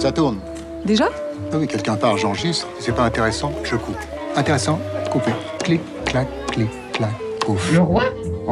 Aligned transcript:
Ça 0.00 0.10
tourne. 0.12 0.38
Déjà 0.86 1.08
Ah 1.52 1.56
oui, 1.58 1.66
quelqu'un 1.66 1.94
part, 1.94 2.16
j'enregistre. 2.16 2.66
Si 2.78 2.86
c'est 2.86 2.94
pas 2.94 3.04
intéressant, 3.04 3.52
je 3.64 3.76
coupe. 3.76 3.98
Intéressant, 4.34 4.78
coupé. 5.12 5.30
Clic, 5.62 5.80
clac, 6.06 6.26
clic, 6.50 6.70
clac, 6.94 7.10
pouf. 7.40 7.70
Le 7.70 7.80
roi 7.80 8.04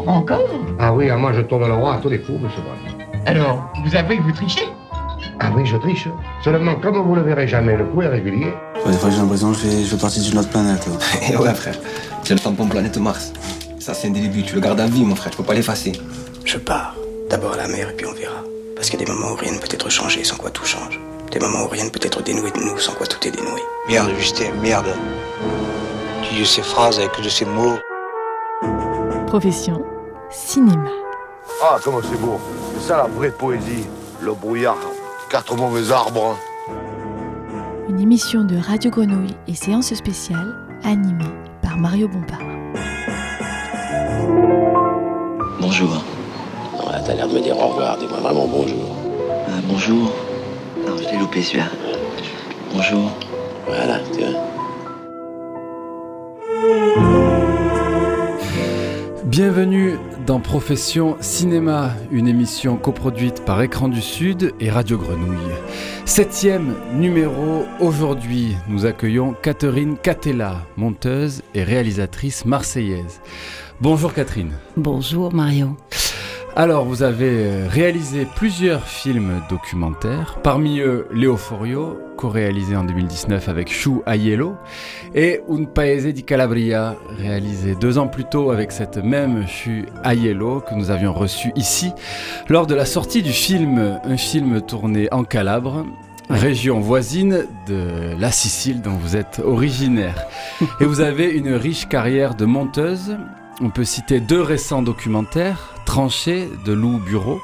Encore 0.06 0.42
Ah 0.78 0.92
oui, 0.92 1.10
moi 1.12 1.32
je 1.32 1.40
tourne 1.40 1.66
le 1.66 1.72
roi 1.72 1.94
à 1.94 1.98
tous 1.98 2.10
les 2.10 2.20
coups, 2.20 2.38
monsieur 2.38 2.60
Bond. 2.60 3.04
Alors, 3.24 3.72
vous 3.82 3.96
avouez 3.96 4.18
que 4.18 4.22
vous 4.24 4.32
trichez 4.32 4.68
Ah 5.40 5.50
oui, 5.56 5.64
je 5.64 5.78
triche. 5.78 6.06
Seulement, 6.44 6.74
comme 6.76 6.98
vous 6.98 7.14
le 7.14 7.22
verrez 7.22 7.48
jamais, 7.48 7.76
le 7.78 7.86
coup 7.86 8.02
est 8.02 8.08
régulier. 8.08 8.52
Ouais, 8.84 8.92
des 8.92 8.98
fois, 8.98 9.08
j'ai 9.08 9.16
l'impression 9.16 9.52
que 9.52 9.56
je 9.56 9.60
fais, 9.66 9.84
je 9.84 9.88
fais 9.96 10.00
partie 10.00 10.20
d'une 10.20 10.38
autre 10.38 10.50
planète. 10.50 10.86
Et 11.32 11.34
ouais, 11.34 11.54
frère, 11.54 11.76
j'ai 12.24 12.34
le 12.34 12.40
tampon 12.40 12.66
planète 12.66 12.98
Mars. 12.98 13.32
Ça, 13.80 13.94
c'est 13.94 14.08
un 14.08 14.10
début, 14.10 14.42
tu 14.42 14.54
le 14.54 14.60
gardes 14.60 14.80
à 14.80 14.86
vie, 14.86 15.02
mon 15.02 15.14
frère, 15.14 15.30
tu 15.30 15.38
peux 15.38 15.44
pas 15.44 15.54
l'effacer. 15.54 15.92
Je 16.44 16.58
pars. 16.58 16.94
D'abord 17.30 17.54
à 17.54 17.56
la 17.56 17.68
mer 17.68 17.88
et 17.90 17.94
puis 17.94 18.06
on 18.06 18.12
verra. 18.12 18.42
Parce 18.74 18.90
qu'il 18.90 19.00
y 19.00 19.02
a 19.02 19.06
des 19.06 19.12
moments 19.12 19.32
où 19.32 19.36
rien 19.36 19.52
ne 19.52 19.58
peut 19.58 19.66
être 19.70 19.88
changé 19.90 20.24
sans 20.24 20.36
quoi 20.36 20.50
tout 20.50 20.64
change. 20.64 20.98
Des 21.38 21.46
moments 21.46 21.66
où 21.66 21.68
rien 21.68 21.84
ne 21.84 21.90
peut 21.90 22.00
être 22.02 22.20
dénoué 22.20 22.50
de 22.50 22.58
nous 22.58 22.76
sans 22.78 22.94
quoi 22.94 23.06
tout 23.06 23.24
est 23.28 23.30
dénoué. 23.30 23.60
Merde, 23.88 24.10
Justin, 24.18 24.50
merde. 24.60 24.92
Tu 26.24 26.34
dis 26.34 26.44
ces 26.44 26.62
phrases 26.62 26.98
avec 26.98 27.12
de 27.22 27.28
ces 27.28 27.44
mots. 27.44 27.76
Profession 29.28 29.80
cinéma. 30.30 30.90
Ah, 31.62 31.76
comment 31.84 32.00
c'est 32.02 32.20
beau. 32.20 32.40
C'est 32.74 32.88
ça 32.88 32.96
la 32.96 33.04
vraie 33.04 33.30
poésie. 33.30 33.86
Le 34.20 34.32
brouillard, 34.32 34.78
quatre 35.30 35.54
mauvais 35.54 35.92
arbres. 35.92 36.36
Une 37.88 38.00
émission 38.00 38.42
de 38.42 38.56
Radio 38.56 38.90
Grenouille 38.90 39.36
et 39.46 39.54
séance 39.54 39.94
spéciale 39.94 40.56
animée 40.82 41.32
par 41.62 41.76
Mario 41.76 42.08
Bompard. 42.08 42.40
Bonjour. 45.60 46.02
Non, 46.78 46.90
là, 46.90 47.00
t'as 47.06 47.14
l'air 47.14 47.28
de 47.28 47.34
me 47.34 47.40
dire 47.40 47.56
au 47.56 47.68
revoir. 47.68 47.96
Dis-moi 47.96 48.18
vraiment 48.18 48.48
bonjour. 48.48 48.96
Ah, 49.46 49.60
bonjour. 49.68 50.12
Celui-là. 51.32 51.66
Bonjour. 52.74 53.12
Voilà, 53.66 54.00
tu 54.12 54.20
vois. 54.20 54.30
Bienvenue 59.24 59.98
dans 60.26 60.40
Profession 60.40 61.16
Cinéma, 61.20 61.92
une 62.10 62.26
émission 62.26 62.76
coproduite 62.76 63.44
par 63.44 63.62
Écran 63.62 63.88
du 63.88 64.00
Sud 64.00 64.52
et 64.58 64.70
Radio 64.70 64.98
Grenouille. 64.98 65.38
Septième 66.06 66.74
numéro, 66.94 67.64
aujourd'hui 67.78 68.56
nous 68.68 68.84
accueillons 68.84 69.34
Catherine 69.40 69.96
Catella, 69.96 70.62
monteuse 70.76 71.42
et 71.54 71.62
réalisatrice 71.62 72.46
marseillaise. 72.46 73.20
Bonjour 73.80 74.12
Catherine. 74.12 74.52
Bonjour 74.76 75.32
Mario. 75.32 75.76
Alors, 76.60 76.84
vous 76.84 77.04
avez 77.04 77.68
réalisé 77.68 78.26
plusieurs 78.34 78.88
films 78.88 79.40
documentaires, 79.48 80.40
parmi 80.42 80.80
eux 80.80 81.06
Leoforio, 81.12 82.00
co-réalisé 82.16 82.74
en 82.74 82.82
2019 82.82 83.48
avec 83.48 83.70
Shu 83.70 84.00
Aiello, 84.08 84.56
et 85.14 85.40
Un 85.48 85.66
Paese 85.66 86.08
di 86.08 86.24
Calabria, 86.24 86.96
réalisé 87.16 87.76
deux 87.76 87.96
ans 87.96 88.08
plus 88.08 88.24
tôt 88.24 88.50
avec 88.50 88.72
cette 88.72 88.96
même 88.96 89.46
Shu 89.46 89.86
Aiello 90.04 90.58
que 90.58 90.74
nous 90.74 90.90
avions 90.90 91.12
reçu 91.12 91.52
ici, 91.54 91.92
lors 92.48 92.66
de 92.66 92.74
la 92.74 92.86
sortie 92.86 93.22
du 93.22 93.30
film, 93.30 94.00
un 94.02 94.16
film 94.16 94.60
tourné 94.60 95.06
en 95.12 95.22
Calabre, 95.22 95.86
région 96.28 96.80
voisine 96.80 97.46
de 97.68 98.16
la 98.18 98.32
Sicile 98.32 98.82
dont 98.82 98.96
vous 99.00 99.14
êtes 99.14 99.40
originaire. 99.44 100.26
Et 100.80 100.86
vous 100.86 101.02
avez 101.02 101.30
une 101.30 101.52
riche 101.52 101.88
carrière 101.88 102.34
de 102.34 102.46
monteuse. 102.46 103.16
On 103.60 103.70
peut 103.70 103.84
citer 103.84 104.20
deux 104.20 104.40
récents 104.40 104.82
documentaires, 104.82 105.74
Tranché 105.84 106.48
de 106.64 106.72
Lou 106.72 106.98
Bureau 106.98 107.40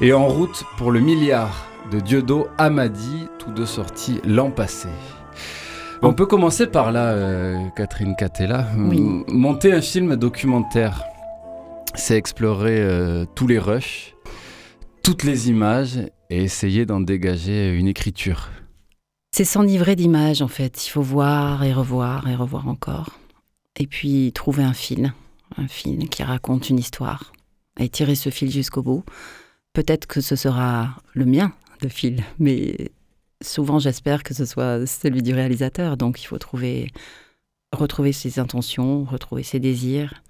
et 0.00 0.12
En 0.12 0.28
route 0.28 0.62
pour 0.76 0.92
le 0.92 1.00
milliard 1.00 1.66
de 1.90 1.98
Diodo 1.98 2.46
Amadi, 2.56 3.26
tous 3.40 3.50
deux 3.50 3.66
sortis 3.66 4.20
l'an 4.24 4.52
passé. 4.52 4.88
On 6.02 6.12
peut 6.14 6.26
commencer 6.26 6.68
par 6.68 6.92
là, 6.92 7.10
euh, 7.10 7.68
Catherine 7.74 8.14
Catella. 8.14 8.68
Oui. 8.76 9.24
Monter 9.26 9.72
un 9.72 9.80
film 9.80 10.14
documentaire, 10.14 11.02
c'est 11.96 12.16
explorer 12.16 12.78
euh, 12.78 13.24
tous 13.34 13.48
les 13.48 13.58
rushs, 13.58 14.14
toutes 15.02 15.24
les 15.24 15.48
images 15.48 15.98
et 16.30 16.44
essayer 16.44 16.86
d'en 16.86 17.00
dégager 17.00 17.74
une 17.74 17.88
écriture. 17.88 18.50
C'est 19.32 19.44
s'enivrer 19.44 19.96
d'images 19.96 20.42
en 20.42 20.48
fait. 20.48 20.86
Il 20.86 20.90
faut 20.90 21.02
voir 21.02 21.64
et 21.64 21.72
revoir 21.72 22.28
et 22.28 22.36
revoir 22.36 22.68
encore. 22.68 23.10
Et 23.78 23.88
puis 23.88 24.30
trouver 24.32 24.62
un 24.62 24.72
fil, 24.72 25.12
un 25.56 25.68
fil 25.68 26.08
qui 26.08 26.22
raconte 26.22 26.70
une 26.70 26.78
histoire. 26.78 27.32
Et 27.78 27.88
tirer 27.88 28.14
ce 28.14 28.30
fil 28.30 28.50
jusqu'au 28.50 28.82
bout. 28.82 29.04
Peut-être 29.74 30.06
que 30.06 30.22
ce 30.22 30.34
sera 30.36 30.96
le 31.12 31.26
mien 31.26 31.52
de 31.82 31.88
fil, 31.88 32.24
mais 32.38 32.90
souvent 33.42 33.78
j'espère 33.78 34.22
que 34.22 34.32
ce 34.32 34.46
soit 34.46 34.86
celui 34.86 35.22
du 35.22 35.34
réalisateur. 35.34 35.98
Donc 35.98 36.22
il 36.22 36.26
faut 36.26 36.38
trouver, 36.38 36.90
retrouver 37.72 38.12
ses 38.12 38.38
intentions, 38.38 39.04
retrouver 39.04 39.42
ses 39.42 39.60
désirs, 39.60 40.22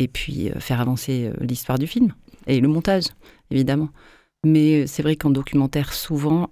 et 0.00 0.08
puis 0.08 0.50
euh, 0.50 0.58
faire 0.58 0.80
avancer 0.80 1.26
euh, 1.26 1.44
l'histoire 1.44 1.78
du 1.78 1.86
film 1.86 2.12
et 2.48 2.60
le 2.60 2.66
montage, 2.66 3.04
évidemment. 3.52 3.90
Mais 4.44 4.82
euh, 4.82 4.86
c'est 4.88 5.04
vrai 5.04 5.14
qu'en 5.14 5.30
documentaire, 5.30 5.92
souvent, 5.92 6.50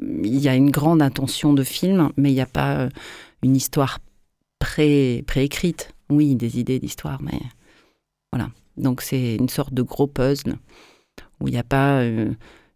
il 0.00 0.38
y 0.38 0.48
a 0.48 0.54
une 0.54 0.70
grande 0.70 1.02
intention 1.02 1.52
de 1.52 1.64
film, 1.64 2.12
mais 2.16 2.30
il 2.30 2.34
n'y 2.34 2.40
a 2.40 2.46
pas 2.46 2.88
une 3.42 3.56
histoire 3.56 3.98
pré- 4.60 5.24
préécrite. 5.26 5.92
Oui, 6.10 6.34
des 6.34 6.58
idées 6.58 6.78
d'histoire, 6.78 7.20
mais 7.22 7.40
voilà. 8.32 8.50
Donc 8.76 9.02
c'est 9.02 9.36
une 9.36 9.48
sorte 9.48 9.74
de 9.74 9.82
gros 9.82 10.06
puzzle 10.06 10.56
où 11.40 11.48
il 11.48 11.52
n'y 11.52 11.58
a 11.58 11.64
pas 11.64 12.00
euh, 12.00 12.32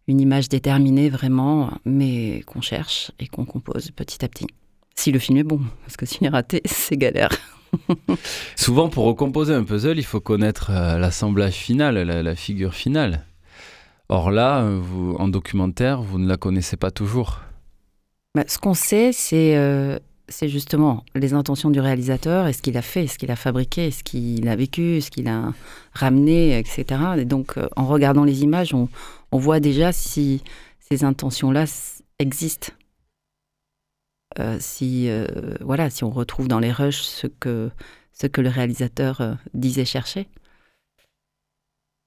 une 0.07 0.19
image 0.19 0.49
déterminée 0.49 1.09
vraiment, 1.09 1.71
mais 1.85 2.41
qu'on 2.45 2.61
cherche 2.61 3.11
et 3.19 3.27
qu'on 3.27 3.45
compose 3.45 3.91
petit 3.91 4.23
à 4.23 4.27
petit. 4.27 4.47
Si 4.95 5.11
le 5.11 5.19
film 5.19 5.37
est 5.37 5.43
bon, 5.43 5.61
parce 5.81 5.97
que 5.97 6.05
s'il 6.05 6.25
est 6.25 6.29
raté, 6.29 6.61
c'est 6.65 6.97
galère. 6.97 7.31
Souvent, 8.55 8.89
pour 8.89 9.05
recomposer 9.05 9.53
un 9.53 9.63
puzzle, 9.63 9.97
il 9.97 10.05
faut 10.05 10.19
connaître 10.19 10.69
euh, 10.71 10.97
l'assemblage 10.97 11.55
final, 11.55 11.95
la, 11.95 12.21
la 12.21 12.35
figure 12.35 12.73
finale. 12.73 13.25
Or 14.09 14.29
là, 14.29 14.61
euh, 14.61 14.79
vous, 14.79 15.15
en 15.17 15.27
documentaire, 15.27 16.01
vous 16.01 16.19
ne 16.19 16.27
la 16.27 16.37
connaissez 16.37 16.77
pas 16.77 16.91
toujours. 16.91 17.39
Bah, 18.35 18.43
ce 18.47 18.57
qu'on 18.57 18.73
sait, 18.73 19.11
c'est 19.11 19.57
euh, 19.57 19.97
c'est 20.29 20.47
justement 20.47 21.03
les 21.15 21.33
intentions 21.33 21.69
du 21.69 21.79
réalisateur, 21.79 22.47
et 22.47 22.53
ce 22.53 22.61
qu'il 22.61 22.77
a 22.77 22.81
fait, 22.81 23.07
ce 23.07 23.17
qu'il 23.17 23.31
a 23.31 23.35
fabriqué, 23.35 23.91
ce 23.91 24.03
qu'il 24.03 24.47
a 24.47 24.55
vécu, 24.55 25.01
ce 25.01 25.11
qu'il 25.11 25.27
a 25.27 25.53
ramené, 25.93 26.57
etc. 26.57 26.85
Et 27.17 27.25
donc, 27.25 27.57
euh, 27.57 27.67
en 27.75 27.85
regardant 27.87 28.23
les 28.23 28.43
images, 28.43 28.73
on, 28.73 28.89
voit 29.31 29.59
déjà 29.59 29.91
si 29.91 30.41
ces 30.79 31.03
intentions-là 31.03 31.65
existent. 32.19 32.71
Euh, 34.39 34.57
si, 34.59 35.09
euh, 35.09 35.27
voilà, 35.61 35.89
si 35.89 36.03
on 36.03 36.09
retrouve 36.09 36.47
dans 36.47 36.59
les 36.59 36.71
rushs 36.71 37.01
ce 37.01 37.27
que, 37.27 37.69
ce 38.13 38.27
que 38.27 38.41
le 38.41 38.49
réalisateur 38.49 39.37
disait 39.53 39.85
chercher. 39.85 40.27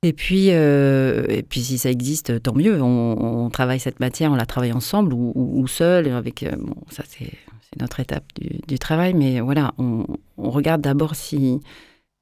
Et 0.03 0.13
puis, 0.13 0.49
et 0.49 1.45
puis, 1.49 1.63
si 1.63 1.79
ça 1.79 1.91
existe, 1.91 2.41
tant 2.43 2.55
mieux. 2.55 2.81
On, 2.81 3.51
travaille 3.51 3.81
cette 3.81 3.99
matière, 3.99 4.31
on 4.31 4.37
la 4.37 4.47
travaille 4.47 4.73
ensemble 4.73 5.13
ou, 5.13 5.33
ou, 5.35 5.67
seul. 5.67 6.09
Avec, 6.09 6.45
bon, 6.59 6.77
ça, 6.91 7.03
c'est 7.09 7.33
notre 7.81 8.01
étape 8.01 8.25
du, 8.41 8.61
du 8.67 8.79
travail. 8.79 9.15
Mais 9.15 9.41
voilà, 9.41 9.75
on, 9.79 10.07
on 10.37 10.51
regarde 10.51 10.81
d'abord 10.81 11.15
si, 11.15 11.61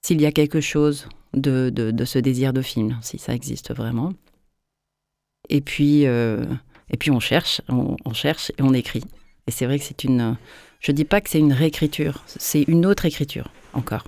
s'il 0.02 0.20
y 0.20 0.26
a 0.26 0.32
quelque 0.32 0.60
chose 0.60 1.08
de, 1.34 1.70
de, 1.70 1.90
de 1.90 2.04
ce 2.04 2.18
désir 2.18 2.52
de 2.52 2.62
film, 2.62 2.98
si 3.02 3.18
ça 3.18 3.34
existe 3.34 3.74
vraiment. 3.74 4.12
Et 5.48 5.60
puis, 5.60 6.06
euh, 6.06 6.44
et 6.90 6.96
puis 6.96 7.10
on 7.10 7.20
cherche, 7.20 7.60
on, 7.68 7.96
on 8.04 8.12
cherche 8.12 8.50
et 8.58 8.62
on 8.62 8.72
écrit. 8.72 9.04
Et 9.46 9.50
c'est 9.50 9.66
vrai 9.66 9.78
que 9.78 9.84
c'est 9.84 10.04
une. 10.04 10.36
Je 10.80 10.92
dis 10.92 11.04
pas 11.04 11.20
que 11.20 11.30
c'est 11.30 11.38
une 11.38 11.52
réécriture, 11.52 12.22
c'est 12.26 12.62
une 12.62 12.86
autre 12.86 13.04
écriture 13.04 13.50
encore. 13.72 14.04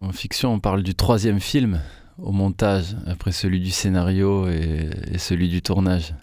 En 0.00 0.12
fiction, 0.12 0.52
on 0.52 0.60
parle 0.60 0.82
du 0.82 0.94
troisième 0.94 1.40
film 1.40 1.80
au 2.18 2.32
montage, 2.32 2.96
après 3.06 3.32
celui 3.32 3.60
du 3.60 3.70
scénario 3.70 4.48
et, 4.48 4.90
et 5.12 5.18
celui 5.18 5.48
du 5.48 5.60
tournage. 5.62 6.14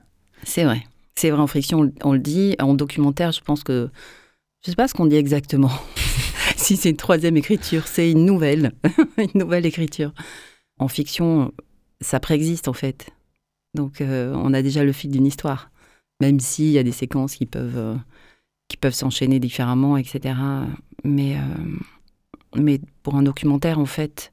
C'est 0.43 0.63
vrai. 0.63 0.83
C'est 1.15 1.29
vrai, 1.29 1.41
en 1.41 1.47
fiction, 1.47 1.91
on, 2.03 2.13
le 2.13 2.19
dit. 2.19 2.55
En 2.59 2.73
documentaire, 2.73 3.31
je 3.31 3.41
pense 3.41 3.63
que. 3.63 3.89
Je 4.63 4.71
sais 4.71 4.75
pas 4.75 4.87
ce 4.87 4.93
qu'on 4.93 5.05
dit 5.05 5.15
exactement. 5.15 5.71
si 6.55 6.77
c'est 6.77 6.89
une 6.89 6.97
troisième 6.97 7.37
écriture, 7.37 7.87
c'est 7.87 8.11
une 8.11 8.25
nouvelle. 8.25 8.73
une 9.17 9.29
nouvelle 9.35 9.65
écriture. 9.65 10.13
En 10.79 10.87
fiction, 10.87 11.53
ça 12.01 12.19
préexiste, 12.19 12.67
en 12.67 12.73
fait. 12.73 13.09
Donc, 13.73 14.01
euh, 14.01 14.33
on 14.35 14.53
a 14.53 14.61
déjà 14.61 14.83
le 14.83 14.91
fil 14.91 15.11
d'une 15.11 15.25
histoire. 15.25 15.69
Même 16.21 16.39
s'il 16.39 16.69
y 16.69 16.77
a 16.77 16.83
des 16.83 16.91
séquences 16.91 17.35
qui 17.35 17.45
peuvent, 17.45 17.77
euh, 17.77 17.95
peuvent 18.79 18.93
s'enchaîner 18.93 19.39
différemment, 19.39 19.97
etc. 19.97 20.35
Mais, 21.03 21.37
euh, 21.37 21.41
mais 22.55 22.79
pour 23.03 23.15
un 23.15 23.23
documentaire, 23.23 23.79
en 23.79 23.85
fait, 23.85 24.31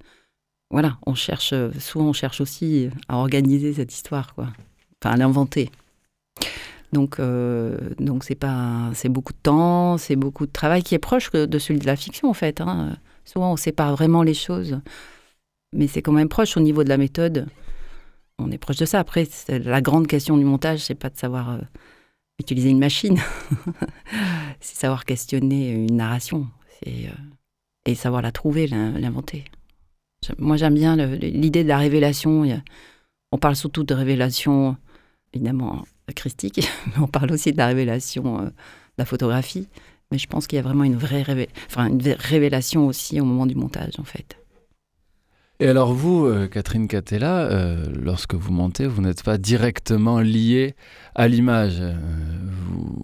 voilà, 0.71 0.99
on 1.06 1.15
cherche. 1.15 1.53
Souvent, 1.79 2.06
on 2.06 2.12
cherche 2.12 2.41
aussi 2.41 2.88
à 3.09 3.17
organiser 3.17 3.75
cette 3.75 3.93
histoire, 3.93 4.35
quoi. 4.35 4.49
Enfin, 5.03 5.15
à 5.15 5.17
l'inventer. 5.17 5.71
Donc, 6.92 7.20
euh, 7.20 7.76
donc 7.98 8.25
c'est 8.25 8.34
pas, 8.34 8.90
c'est 8.94 9.08
beaucoup 9.08 9.32
de 9.32 9.38
temps, 9.38 9.96
c'est 9.96 10.16
beaucoup 10.16 10.46
de 10.46 10.52
travail 10.52 10.82
qui 10.82 10.94
est 10.94 10.98
proche 10.98 11.31
de 11.31 11.58
celui 11.58 11.78
de 11.78 11.87
la 11.87 11.96
fiction 11.96 12.28
en 12.28 12.34
fait. 12.34 12.60
Hein. 12.60 12.96
Souvent, 13.25 13.52
on 13.52 13.56
sépare 13.56 13.92
vraiment 13.94 14.22
les 14.22 14.34
choses, 14.34 14.81
mais 15.72 15.87
c'est 15.87 16.02
quand 16.02 16.12
même 16.12 16.28
proche 16.28 16.56
au 16.56 16.60
niveau 16.60 16.82
de 16.82 16.88
la 16.88 16.96
méthode. 16.96 17.46
on 18.38 18.50
est 18.50 18.58
proche 18.58 18.78
de 18.78 18.87
ça. 18.87 18.98
Après, 18.98 19.28
la 19.48 19.81
grande 19.81 20.08
question 20.08 20.37
du 20.37 20.44
montage, 20.44 20.81
c'est 20.81 20.96
pas 20.96 21.10
de 21.10 21.16
savoir 21.16 21.50
euh, 21.50 21.58
utiliser 22.40 22.70
une 22.70 22.81
machine, 22.81 23.19
c'est 24.60 24.76
savoir 24.76 25.04
questionner 25.04 25.70
une 25.70 25.96
narration 25.96 26.48
euh, 26.88 27.10
et 27.87 27.94
savoir 27.94 28.20
la 28.22 28.32
trouver, 28.32 28.66
l'inventer. 28.66 29.44
Moi, 30.38 30.56
j'aime 30.56 30.75
bien 30.75 30.96
l'idée 30.96 31.62
de 31.62 31.69
la 31.69 31.78
révélation. 31.78 32.44
On 33.32 33.38
parle 33.38 33.56
surtout 33.56 33.84
de 33.84 33.94
révélation, 33.94 34.76
évidemment, 35.32 35.85
christique, 36.15 36.69
mais 36.87 37.03
on 37.03 37.06
parle 37.06 37.32
aussi 37.32 37.53
de 37.53 37.56
la 37.56 37.67
révélation 37.67 38.44
de 38.44 38.53
la 38.99 39.05
photographie. 39.05 39.69
Mais 40.11 40.19
je 40.19 40.27
pense 40.27 40.47
qu'il 40.47 40.56
y 40.56 40.59
a 40.59 40.62
vraiment 40.62 40.85
une 40.85 40.97
vraie, 40.97 41.25
une 41.77 42.03
révélation 42.19 42.87
aussi 42.87 43.21
au 43.21 43.25
moment 43.25 43.47
du 43.47 43.55
montage, 43.55 43.93
en 43.99 44.05
fait. 44.05 44.39
Et 45.62 45.69
alors 45.69 45.93
vous, 45.93 46.25
euh, 46.25 46.47
Catherine 46.47 46.89
Catella, 46.89 47.41
euh, 47.41 47.85
lorsque 48.03 48.35
vous 48.35 48.51
montez, 48.51 48.87
vous 48.87 49.03
n'êtes 49.03 49.23
pas 49.23 49.37
directement 49.37 50.21
liée 50.21 50.75
à 51.15 51.29
l'image. 51.29 51.77
Euh, 51.81 51.93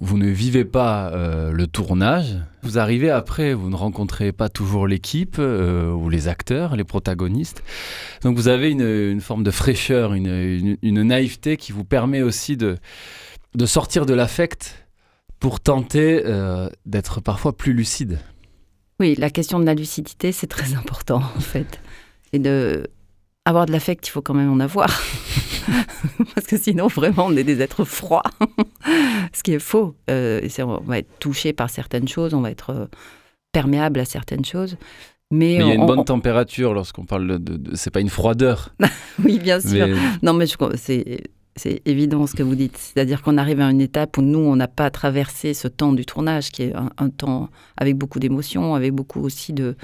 vous, 0.01 0.17
ne 0.17 0.29
vivez 0.29 0.65
pas 0.65 1.13
le 1.53 1.67
tournage. 1.67 2.37
Vous 2.63 2.79
arrivez 2.79 3.11
après, 3.11 3.53
vous 3.53 3.69
ne 3.69 3.77
rencontrez 3.77 4.33
pas 4.33 4.49
toujours 4.49 4.87
l'équipe 4.87 5.39
ou 5.39 6.09
les 6.09 6.29
acteurs, 6.29 6.77
les 6.77 6.85
protagonistes. 6.85 7.63
Donc 8.23 8.37
vous 8.37 8.49
avez 8.49 8.71
une, 8.71 9.21
forme 9.21 9.43
de 9.43 9.51
fraîcheur, 9.51 10.15
une, 10.15 10.77
naïveté 10.83 11.57
qui 11.57 11.73
vous 11.73 11.85
permet 11.85 12.23
aussi 12.23 12.57
de, 12.57 12.77
de 13.55 13.67
sortir 13.67 14.07
de 14.07 14.15
l'affect 14.15 14.87
pour 15.41 15.61
tenter 15.61 16.23
d'être 16.87 17.21
parfois 17.21 17.55
plus 17.55 17.73
lucide. 17.73 18.19
Oui, 19.01 19.15
la 19.19 19.29
question 19.29 19.59
de 19.59 19.67
la 19.67 19.75
lucidité, 19.75 20.33
c'est 20.33 20.47
très 20.47 20.75
important 20.75 21.21
en 21.37 21.41
fait. 21.41 21.81
Et 22.33 22.39
de 22.39 22.87
avoir 23.47 23.67
de 23.67 23.73
l'affect, 23.73 24.07
il 24.07 24.11
faut 24.11 24.23
quand 24.23 24.35
même 24.35 24.51
en 24.51 24.61
avoir. 24.61 24.89
Parce 26.35 26.47
que 26.47 26.57
sinon, 26.57 26.89
vraiment, 26.89 27.27
on 27.27 27.37
est 27.37 27.45
des 27.45 27.63
êtres 27.63 27.85
froids. 27.85 28.25
Ce 29.33 29.43
qui 29.43 29.55
est 29.55 29.59
faux. 29.59 29.95
Euh, 30.11 30.47
on 30.59 30.81
va 30.81 30.99
être 30.99 31.19
touché 31.19 31.53
par 31.53 31.71
certaines 31.71 32.09
choses, 32.09 32.35
on 32.35 32.41
va 32.41 32.51
être 32.51 32.71
euh, 32.71 32.87
perméable 33.53 34.01
à 34.01 34.05
certaines 34.05 34.45
choses. 34.45 34.77
Mais, 35.31 35.55
il 35.55 35.67
y 35.67 35.71
a 35.71 35.75
une 35.75 35.87
bonne 35.87 36.05
température 36.05 36.73
lorsqu'on 36.73 37.05
parle 37.05 37.27
de, 37.27 37.57
de 37.57 37.75
c'est 37.75 37.91
pas 37.91 38.01
une 38.01 38.11
froideur. 38.11 38.75
oui, 39.25 39.39
bien 39.41 39.61
sûr. 39.61 39.89
Non, 40.23 40.35
mais 40.35 40.47
c'est 40.47 41.83
évident 41.85 42.27
ce 42.29 42.35
que 42.35 42.45
vous 42.45 42.55
dites. 42.55 42.77
C'est-à-dire 42.77 43.23
qu'on 43.23 43.37
arrive 43.37 43.61
à 43.61 43.71
une 43.71 43.81
étape 43.81 44.19
où 44.19 44.23
nous, 44.23 44.39
on 44.39 44.55
n'a 44.55 44.69
pas 44.69 44.91
traversé 44.91 45.53
ce 45.53 45.67
temps 45.67 45.93
du 45.93 46.05
tournage, 46.05 46.51
qui 46.51 46.65
est 46.65 46.75
un, 46.75 47.09
temps 47.11 47.49
avec 47.77 47.97
beaucoup 47.97 48.21
d'émotions, 48.21 48.75
avec 48.77 48.93
beaucoup 48.93 49.21
aussi 49.21 49.53
de, 49.53 49.77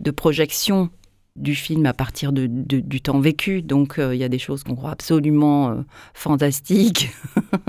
de 0.00 0.10
projections 0.10 0.90
du 1.38 1.54
film 1.54 1.86
à 1.86 1.92
partir 1.92 2.32
de, 2.32 2.46
du 2.46 3.00
temps 3.00 3.20
vécu. 3.20 3.62
Donc 3.62 3.98
euh, 3.98 4.14
il 4.14 4.18
y 4.18 4.24
a 4.24 4.28
des 4.28 4.38
choses 4.38 4.62
qu'on 4.62 4.74
croit 4.74 4.90
absolument 4.90 5.70
euh, 5.70 5.74
fantastiques 6.14 7.10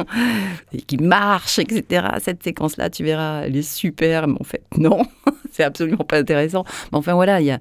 et 0.74 0.82
qui 0.82 0.98
marchent, 0.98 1.60
etc. 1.60 2.08
Cette 2.22 2.44
séquence-là, 2.44 2.90
tu 2.90 3.04
verras, 3.04 3.44
elle 3.44 3.56
est 3.56 3.62
super, 3.62 4.28
mais 4.28 4.38
en 4.40 4.44
fait 4.44 4.64
non, 4.78 5.04
c'est 5.52 5.64
absolument 5.64 6.04
pas 6.04 6.20
intéressant. 6.20 6.64
Mais 6.92 6.98
enfin 6.98 7.14
voilà, 7.14 7.40
il 7.42 7.48
y 7.48 7.52
a, 7.52 7.60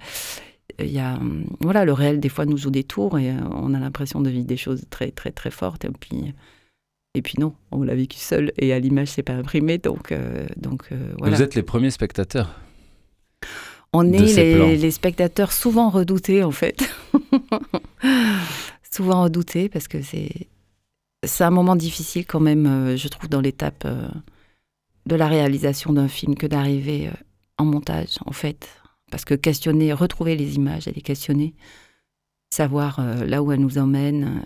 a, 0.78 1.18
voilà, 1.60 1.84
le 1.84 1.92
réel 1.92 2.20
des 2.20 2.28
fois 2.28 2.46
nous 2.46 2.56
joue 2.56 2.70
des 2.70 2.84
tours 2.84 3.18
et 3.18 3.30
euh, 3.30 3.38
on 3.52 3.74
a 3.74 3.78
l'impression 3.78 4.20
de 4.20 4.30
vivre 4.30 4.46
des 4.46 4.56
choses 4.56 4.84
très 4.90 5.10
très 5.10 5.30
très 5.30 5.50
fortes 5.50 5.84
et 5.84 5.88
puis. 5.88 6.34
Et 7.14 7.22
puis 7.22 7.34
non, 7.38 7.54
on 7.72 7.82
l'a 7.82 7.96
vécu 7.96 8.18
seul 8.18 8.52
et 8.58 8.72
à 8.72 8.78
l'image 8.78 9.08
c'est 9.08 9.24
pas 9.24 9.32
imprimé 9.32 9.78
donc 9.78 10.14
donc 10.56 10.90
voilà. 11.18 11.34
Vous 11.34 11.42
êtes 11.42 11.56
les 11.56 11.62
premiers 11.62 11.90
spectateurs. 11.90 12.54
On 13.92 14.12
est 14.12 14.76
les, 14.76 14.90
spectateurs 14.90 15.52
souvent 15.52 15.88
redoutés, 15.88 16.44
en 16.44 16.50
fait. 16.50 16.88
souvent 18.90 19.22
redoutés 19.24 19.68
parce 19.68 19.88
que 19.88 20.02
c'est 20.02 20.48
c'est 21.24 21.44
un 21.44 21.50
moment 21.50 21.76
difficile 21.76 22.26
quand 22.26 22.40
même, 22.40 22.66
euh, 22.66 22.96
je 22.96 23.08
trouve, 23.08 23.28
dans 23.28 23.40
l'étape 23.40 23.84
euh, 23.84 24.08
de 25.06 25.16
la 25.16 25.26
réalisation 25.26 25.92
d'un 25.92 26.08
film 26.08 26.36
que 26.36 26.46
d'arriver 26.46 27.08
euh, 27.08 27.12
en 27.58 27.64
montage, 27.64 28.18
en 28.24 28.32
fait. 28.32 28.68
Parce 29.10 29.24
que 29.24 29.34
questionner, 29.34 29.92
retrouver 29.92 30.36
les 30.36 30.56
images 30.56 30.86
et 30.86 30.92
les 30.92 31.00
questionner, 31.00 31.54
savoir 32.50 33.00
là 33.24 33.42
où 33.42 33.52
elles 33.52 33.60
nous 33.60 33.78
emmènent, 33.78 34.44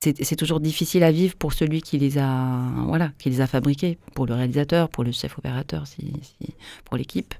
c'est 0.00 0.34
toujours 0.34 0.58
difficile 0.58 1.04
à 1.04 1.12
vivre 1.12 1.36
pour 1.36 1.52
celui 1.52 1.80
qui 1.80 1.96
les 1.96 2.18
a, 2.18 2.72
voilà, 2.86 3.12
qui 3.18 3.30
les 3.30 3.40
a 3.40 3.46
fabriqués, 3.46 3.98
pour 4.14 4.26
le 4.26 4.34
réalisateur, 4.34 4.88
pour 4.88 5.04
le 5.04 5.12
chef 5.12 5.38
opérateur, 5.38 5.86
si 5.86 6.12
pour 6.84 6.96
l'équipe 6.96 7.34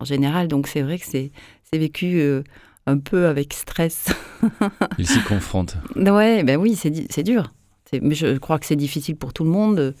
en 0.00 0.04
général. 0.04 0.48
Donc 0.48 0.66
c'est 0.66 0.82
vrai 0.82 0.98
que 0.98 1.06
c'est 1.06 1.32
vécu 1.72 2.20
euh, 2.20 2.42
un 2.86 2.98
peu 2.98 3.26
avec 3.26 3.52
stress. 3.52 4.08
Il 4.98 5.06
s'y 5.06 5.20
confronte. 5.22 5.76
Ouais, 5.96 6.44
ben 6.44 6.56
oui, 6.56 6.76
c'est 6.76 7.22
dur. 7.22 7.52
Mais 7.92 8.14
je 8.14 8.36
crois 8.38 8.58
que 8.58 8.66
c'est 8.66 8.76
difficile 8.76 9.16
pour 9.16 9.32
tout 9.32 9.44
le 9.44 9.50
monde 9.50 9.94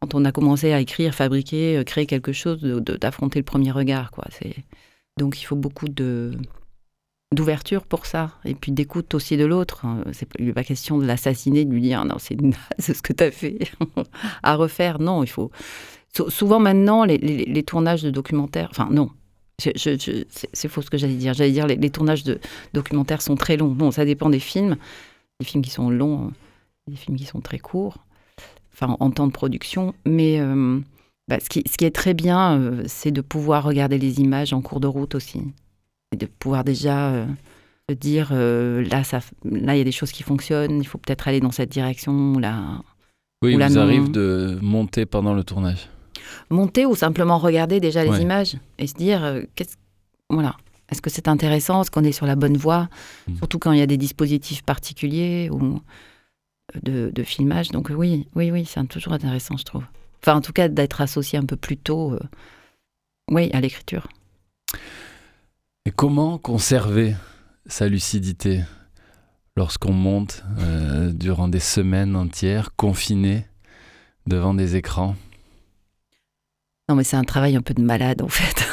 quand 0.00 0.14
on 0.16 0.24
a 0.24 0.32
commencé 0.32 0.72
à 0.72 0.80
écrire, 0.80 1.14
fabriquer, 1.14 1.76
euh, 1.78 1.84
créer 1.84 2.06
quelque 2.06 2.32
chose, 2.32 2.60
d'affronter 2.60 3.38
le 3.38 3.44
premier 3.44 3.70
regard. 3.70 4.10
Quoi. 4.10 4.24
Donc 5.16 5.40
il 5.40 5.44
faut 5.44 5.56
beaucoup 5.56 5.88
de 5.88 6.32
d'ouverture 7.32 7.86
pour 7.86 8.04
ça 8.04 8.32
et 8.44 8.54
puis 8.54 8.72
d'écoute 8.72 9.14
aussi 9.14 9.38
de 9.38 9.46
l'autre. 9.46 9.86
C'est 10.12 10.28
pas 10.52 10.64
question 10.64 10.98
de 10.98 11.06
l'assassiner, 11.06 11.64
de 11.64 11.72
lui 11.72 11.80
dire 11.80 12.04
non 12.04 12.16
c'est 12.18 12.36
ce 12.78 13.00
que 13.00 13.12
tu 13.12 13.24
as 13.24 13.30
fait 13.30 13.58
à 14.42 14.56
refaire. 14.56 14.98
Non, 14.98 15.22
il 15.22 15.30
faut 15.30 15.50
souvent 16.28 16.58
maintenant 16.58 17.04
les, 17.04 17.16
les 17.18 17.62
tournages 17.62 18.02
de 18.02 18.10
documentaires, 18.10 18.68
enfin 18.70 18.88
non, 18.90 19.08
c'est 19.58 20.68
faux 20.68 20.82
ce 20.82 20.90
que 20.90 20.98
j'allais 20.98 21.14
dire. 21.14 21.34
J'allais 21.34 21.52
dire 21.52 21.66
les, 21.66 21.76
les 21.76 21.90
tournages 21.90 22.24
de 22.24 22.40
documentaires 22.72 23.22
sont 23.22 23.36
très 23.36 23.56
longs. 23.56 23.68
Bon, 23.68 23.90
ça 23.90 24.04
dépend 24.04 24.30
des 24.30 24.40
films. 24.40 24.76
Des 25.40 25.46
films 25.46 25.62
qui 25.62 25.70
sont 25.70 25.90
longs, 25.90 26.26
euh, 26.26 26.30
des 26.88 26.96
films 26.96 27.16
qui 27.16 27.24
sont 27.24 27.40
très 27.40 27.58
courts, 27.58 27.98
enfin 28.72 28.96
en 29.00 29.10
temps 29.10 29.26
de 29.26 29.32
production. 29.32 29.94
Mais 30.06 30.40
euh, 30.40 30.80
bah, 31.28 31.38
ce, 31.40 31.48
qui, 31.48 31.62
ce, 31.68 31.76
qui, 31.76 31.84
est 31.84 31.94
très 31.94 32.14
bien, 32.14 32.58
euh, 32.58 32.84
c'est 32.86 33.10
de 33.10 33.20
pouvoir 33.20 33.64
regarder 33.64 33.98
les 33.98 34.20
images 34.20 34.52
en 34.52 34.60
cours 34.60 34.80
de 34.80 34.86
route 34.86 35.14
aussi. 35.14 35.42
Et 36.12 36.16
de 36.16 36.26
pouvoir 36.26 36.64
déjà 36.64 37.26
se 37.88 37.94
dire 37.94 38.32
là, 38.34 39.02
ça, 39.02 39.20
là, 39.44 39.74
il 39.74 39.78
y 39.78 39.80
a 39.80 39.84
des 39.84 39.92
choses 39.92 40.12
qui 40.12 40.22
fonctionnent, 40.22 40.78
il 40.78 40.86
faut 40.86 40.98
peut-être 40.98 41.26
aller 41.26 41.40
dans 41.40 41.50
cette 41.50 41.70
direction. 41.70 42.38
Là, 42.38 42.82
oui, 43.42 43.54
il 43.54 43.64
vous 43.64 43.78
arrive 43.78 44.10
de 44.10 44.58
monter 44.60 45.06
pendant 45.06 45.32
le 45.32 45.42
tournage 45.42 45.88
monter 46.52 46.86
ou 46.86 46.94
simplement 46.94 47.38
regarder 47.38 47.80
déjà 47.80 48.04
les 48.04 48.20
images 48.20 48.56
et 48.78 48.86
se 48.86 48.94
dire 48.94 49.24
euh, 49.24 49.42
qu'est-ce 49.54 49.76
voilà. 50.30 50.56
Est-ce 50.88 51.02
que 51.02 51.10
c'est 51.10 51.28
intéressant? 51.28 51.82
Est-ce 51.82 51.90
qu'on 51.90 52.04
est 52.04 52.12
sur 52.12 52.26
la 52.26 52.36
bonne 52.36 52.56
voie? 52.56 52.88
Mm. 53.26 53.36
surtout 53.38 53.58
quand 53.58 53.72
il 53.72 53.78
y 53.78 53.82
a 53.82 53.86
des 53.86 53.96
dispositifs 53.96 54.62
particuliers 54.62 55.48
ou 55.50 55.80
euh, 56.86 57.10
de, 57.10 57.22
filmage. 57.22 57.70
Donc 57.70 57.90
oui 57.94 58.26
oui 58.34 58.50
oui 58.50 58.64
c'est 58.64 58.86
toujours 58.86 59.14
intéressant 59.14 59.56
je 59.56 59.64
trouve. 59.64 59.84
Enfin 60.22 60.36
en 60.36 60.40
tout 60.40 60.52
cas 60.52 60.68
d'être 60.68 61.00
associé 61.00 61.38
un 61.38 61.44
peu 61.44 61.56
plus 61.56 61.76
tôt 61.76 62.12
euh, 62.12 62.20
oui 63.30 63.50
à 63.52 63.60
l'écriture. 63.60 64.06
Et 65.84 65.90
comment 65.90 66.38
conserver 66.38 67.14
sa 67.66 67.88
lucidité 67.88 68.60
lorsqu'on 69.56 69.92
monte 69.92 70.44
durant 71.12 71.48
des 71.48 71.60
semaines 71.60 72.14
entières 72.14 72.76
confiné 72.76 73.46
devant 74.26 74.54
des 74.54 74.76
écrans? 74.76 75.16
Non, 76.88 76.96
mais 76.96 77.04
c'est 77.04 77.16
un 77.16 77.24
travail 77.24 77.56
un 77.56 77.62
peu 77.62 77.74
de 77.74 77.82
malade, 77.82 78.22
en 78.22 78.28
fait, 78.28 78.66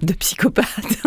de 0.02 0.12
psychopathe. 0.14 1.02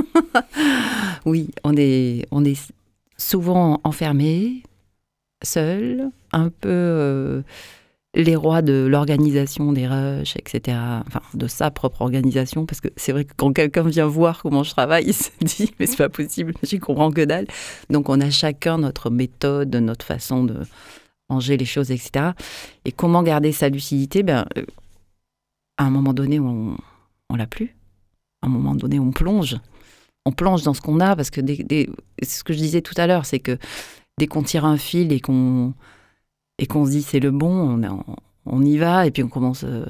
oui, 1.25 1.49
on 1.63 1.75
est, 1.75 2.25
on 2.31 2.45
est 2.45 2.71
souvent 3.17 3.81
enfermé, 3.83 4.63
seul, 5.43 6.09
un 6.31 6.49
peu 6.49 6.69
euh, 6.69 7.41
les 8.15 8.35
rois 8.35 8.61
de 8.61 8.87
l'organisation 8.89 9.71
des 9.71 9.87
rushs, 9.87 10.35
etc. 10.35 10.77
Enfin, 11.05 11.21
de 11.33 11.47
sa 11.47 11.69
propre 11.69 12.01
organisation, 12.01 12.65
parce 12.65 12.81
que 12.81 12.87
c'est 12.95 13.11
vrai 13.11 13.25
que 13.25 13.33
quand 13.35 13.53
quelqu'un 13.53 13.83
vient 13.83 14.07
voir 14.07 14.41
comment 14.41 14.63
je 14.63 14.71
travaille, 14.71 15.05
il 15.07 15.13
se 15.13 15.29
dit, 15.41 15.73
mais 15.79 15.85
c'est 15.85 15.97
pas 15.97 16.09
possible, 16.09 16.53
j'y 16.63 16.79
comprends 16.79 17.11
que 17.11 17.21
dalle. 17.21 17.47
Donc, 17.89 18.09
on 18.09 18.19
a 18.21 18.29
chacun 18.29 18.77
notre 18.77 19.09
méthode, 19.09 19.75
notre 19.75 20.05
façon 20.05 20.43
de 20.43 20.55
ranger 21.29 21.57
les 21.57 21.65
choses, 21.65 21.91
etc. 21.91 22.31
Et 22.85 22.91
comment 22.91 23.21
garder 23.21 23.51
sa 23.51 23.69
lucidité? 23.69 24.23
Ben, 24.23 24.45
euh, 24.57 24.63
à 25.79 25.85
un 25.85 25.89
moment 25.89 26.13
donné, 26.13 26.39
on, 26.39 26.77
on 27.29 27.35
l'a 27.35 27.47
plus. 27.47 27.75
À 28.41 28.47
un 28.47 28.49
moment 28.49 28.75
donné, 28.75 28.99
on 28.99 29.11
plonge. 29.11 29.57
On 30.25 30.31
plonge 30.31 30.61
dans 30.63 30.73
ce 30.73 30.81
qu'on 30.81 30.99
a 30.99 31.15
parce 31.15 31.29
que 31.29 31.39
ce 31.41 32.43
que 32.43 32.53
je 32.53 32.59
disais 32.59 32.81
tout 32.81 32.93
à 32.97 33.07
l'heure, 33.07 33.25
c'est 33.25 33.39
que 33.39 33.57
dès 34.19 34.27
qu'on 34.27 34.43
tire 34.43 34.65
un 34.65 34.77
fil 34.77 35.11
et 35.13 35.21
qu'on 35.21 35.73
et 36.59 36.65
se 36.65 36.89
dit 36.89 37.01
c'est 37.01 37.21
le 37.21 37.31
bon, 37.31 37.81
on, 37.81 38.03
on, 38.45 38.61
y 38.61 38.77
va 38.77 39.07
et 39.07 39.11
puis 39.11 39.23
on 39.23 39.29
commence 39.29 39.63
euh, 39.63 39.85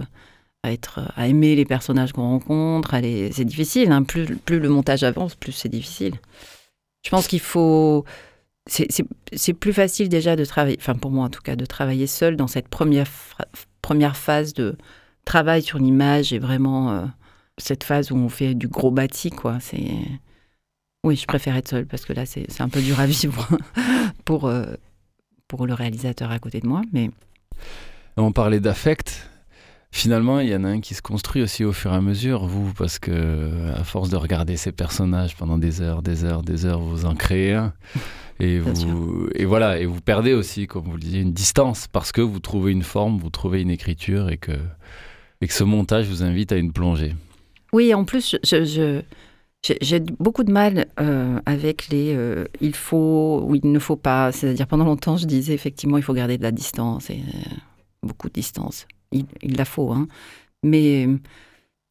à 0.61 0.71
être 0.71 1.11
à 1.15 1.27
aimer 1.27 1.55
les 1.55 1.65
personnages 1.65 2.13
qu'on 2.13 2.21
rencontre. 2.21 2.91
C'est 3.31 3.45
difficile. 3.45 3.91
Hein. 3.91 4.03
Plus, 4.03 4.37
plus 4.37 4.59
le 4.59 4.69
montage 4.69 5.03
avance, 5.03 5.33
plus 5.33 5.51
c'est 5.51 5.69
difficile. 5.69 6.13
Je 7.03 7.09
pense 7.09 7.27
qu'il 7.27 7.41
faut 7.41 8.05
c'est 8.67 9.53
plus 9.53 9.73
facile 9.73 10.09
déjà 10.09 10.35
de 10.35 10.45
travailler, 10.45 10.77
enfin 10.79 10.93
pour 10.93 11.09
moi 11.09 11.25
en 11.25 11.29
tout 11.29 11.41
cas, 11.41 11.55
de 11.55 11.65
travailler 11.65 12.05
seul 12.05 12.35
dans 12.35 12.45
cette 12.45 12.67
première, 12.67 13.09
première 13.81 14.15
phase 14.15 14.53
de, 14.53 14.77
travail 15.29 15.61
sur 15.61 15.77
l'image 15.77 16.33
et 16.33 16.39
vraiment 16.39 16.91
euh, 16.91 17.05
cette 17.59 17.83
phase 17.83 18.11
où 18.11 18.15
on 18.17 18.29
fait 18.29 18.55
du 18.55 18.67
gros 18.67 18.89
bâti, 18.89 19.29
quoi. 19.29 19.59
C'est 19.61 19.93
Oui, 21.03 21.15
je 21.15 21.25
préfère 21.25 21.55
être 21.55 21.67
seule 21.67 21.85
parce 21.85 22.03
que 22.03 22.13
là, 22.13 22.25
c'est 22.25 22.61
un 22.61 22.69
peu 22.69 22.81
dur 22.81 22.99
à 22.99 23.05
vivre 23.05 23.47
pour, 24.25 24.47
euh, 24.47 24.73
pour 25.47 25.67
le 25.67 25.75
réalisateur 25.75 26.31
à 26.31 26.39
côté 26.39 26.59
de 26.59 26.67
moi. 26.67 26.81
Mais 26.93 27.11
On 28.17 28.31
parlait 28.31 28.59
d'affect. 28.59 29.29
Finalement, 29.91 30.39
il 30.39 30.49
y 30.49 30.55
en 30.55 30.63
a 30.63 30.67
un 30.67 30.81
qui 30.81 30.95
se 30.95 31.01
construit 31.01 31.41
aussi 31.43 31.63
au 31.63 31.73
fur 31.73 31.93
et 31.93 31.95
à 31.95 32.01
mesure, 32.01 32.45
vous, 32.45 32.73
parce 32.73 32.97
que 32.99 33.71
à 33.75 33.83
force 33.83 34.09
de 34.09 34.17
regarder 34.17 34.55
ces 34.57 34.71
personnages 34.71 35.35
pendant 35.35 35.57
des 35.57 35.81
heures, 35.81 36.01
des 36.01 36.25
heures, 36.25 36.41
des 36.41 36.65
heures, 36.65 36.79
vous 36.79 37.05
en 37.05 37.15
créez 37.15 37.53
un. 37.53 37.73
Et, 38.39 38.59
vous, 38.59 39.29
et 39.35 39.45
voilà, 39.45 39.79
et 39.79 39.85
vous 39.85 39.99
perdez 39.99 40.33
aussi, 40.33 40.65
comme 40.65 40.85
vous 40.85 40.93
le 40.93 40.99
disiez, 40.99 41.21
une 41.21 41.33
distance, 41.33 41.87
parce 41.87 42.11
que 42.11 42.21
vous 42.21 42.39
trouvez 42.39 42.71
une 42.71 42.83
forme, 42.83 43.17
vous 43.17 43.29
trouvez 43.29 43.61
une 43.61 43.71
écriture, 43.71 44.29
et 44.29 44.37
que, 44.37 44.53
et 45.41 45.47
que 45.47 45.53
ce 45.53 45.63
montage 45.63 46.07
vous 46.07 46.23
invite 46.23 46.51
à 46.51 46.57
une 46.57 46.71
plongée. 46.71 47.13
oui, 47.73 47.93
en 47.93 48.05
plus, 48.05 48.37
j'ai 49.63 49.99
beaucoup 49.99 50.43
de 50.43 50.51
mal 50.51 50.87
euh, 50.99 51.39
avec 51.45 51.89
les 51.89 52.13
euh, 52.15 52.45
il 52.61 52.75
faut 52.75 53.43
ou 53.45 53.55
il 53.55 53.71
ne 53.71 53.79
faut 53.79 53.97
pas. 53.97 54.31
C'est-à-dire, 54.31 54.67
pendant 54.67 54.85
longtemps, 54.85 55.17
je 55.17 55.25
disais 55.25 55.53
effectivement, 55.53 55.97
il 55.97 56.03
faut 56.03 56.13
garder 56.13 56.37
de 56.37 56.43
la 56.43 56.51
distance, 56.51 57.09
et 57.09 57.17
euh, 57.17 57.55
beaucoup 58.03 58.29
de 58.29 58.33
distance. 58.33 58.87
Il, 59.11 59.25
la 59.41 59.65
faut, 59.65 59.91
hein. 59.91 60.07
Mais 60.63 61.07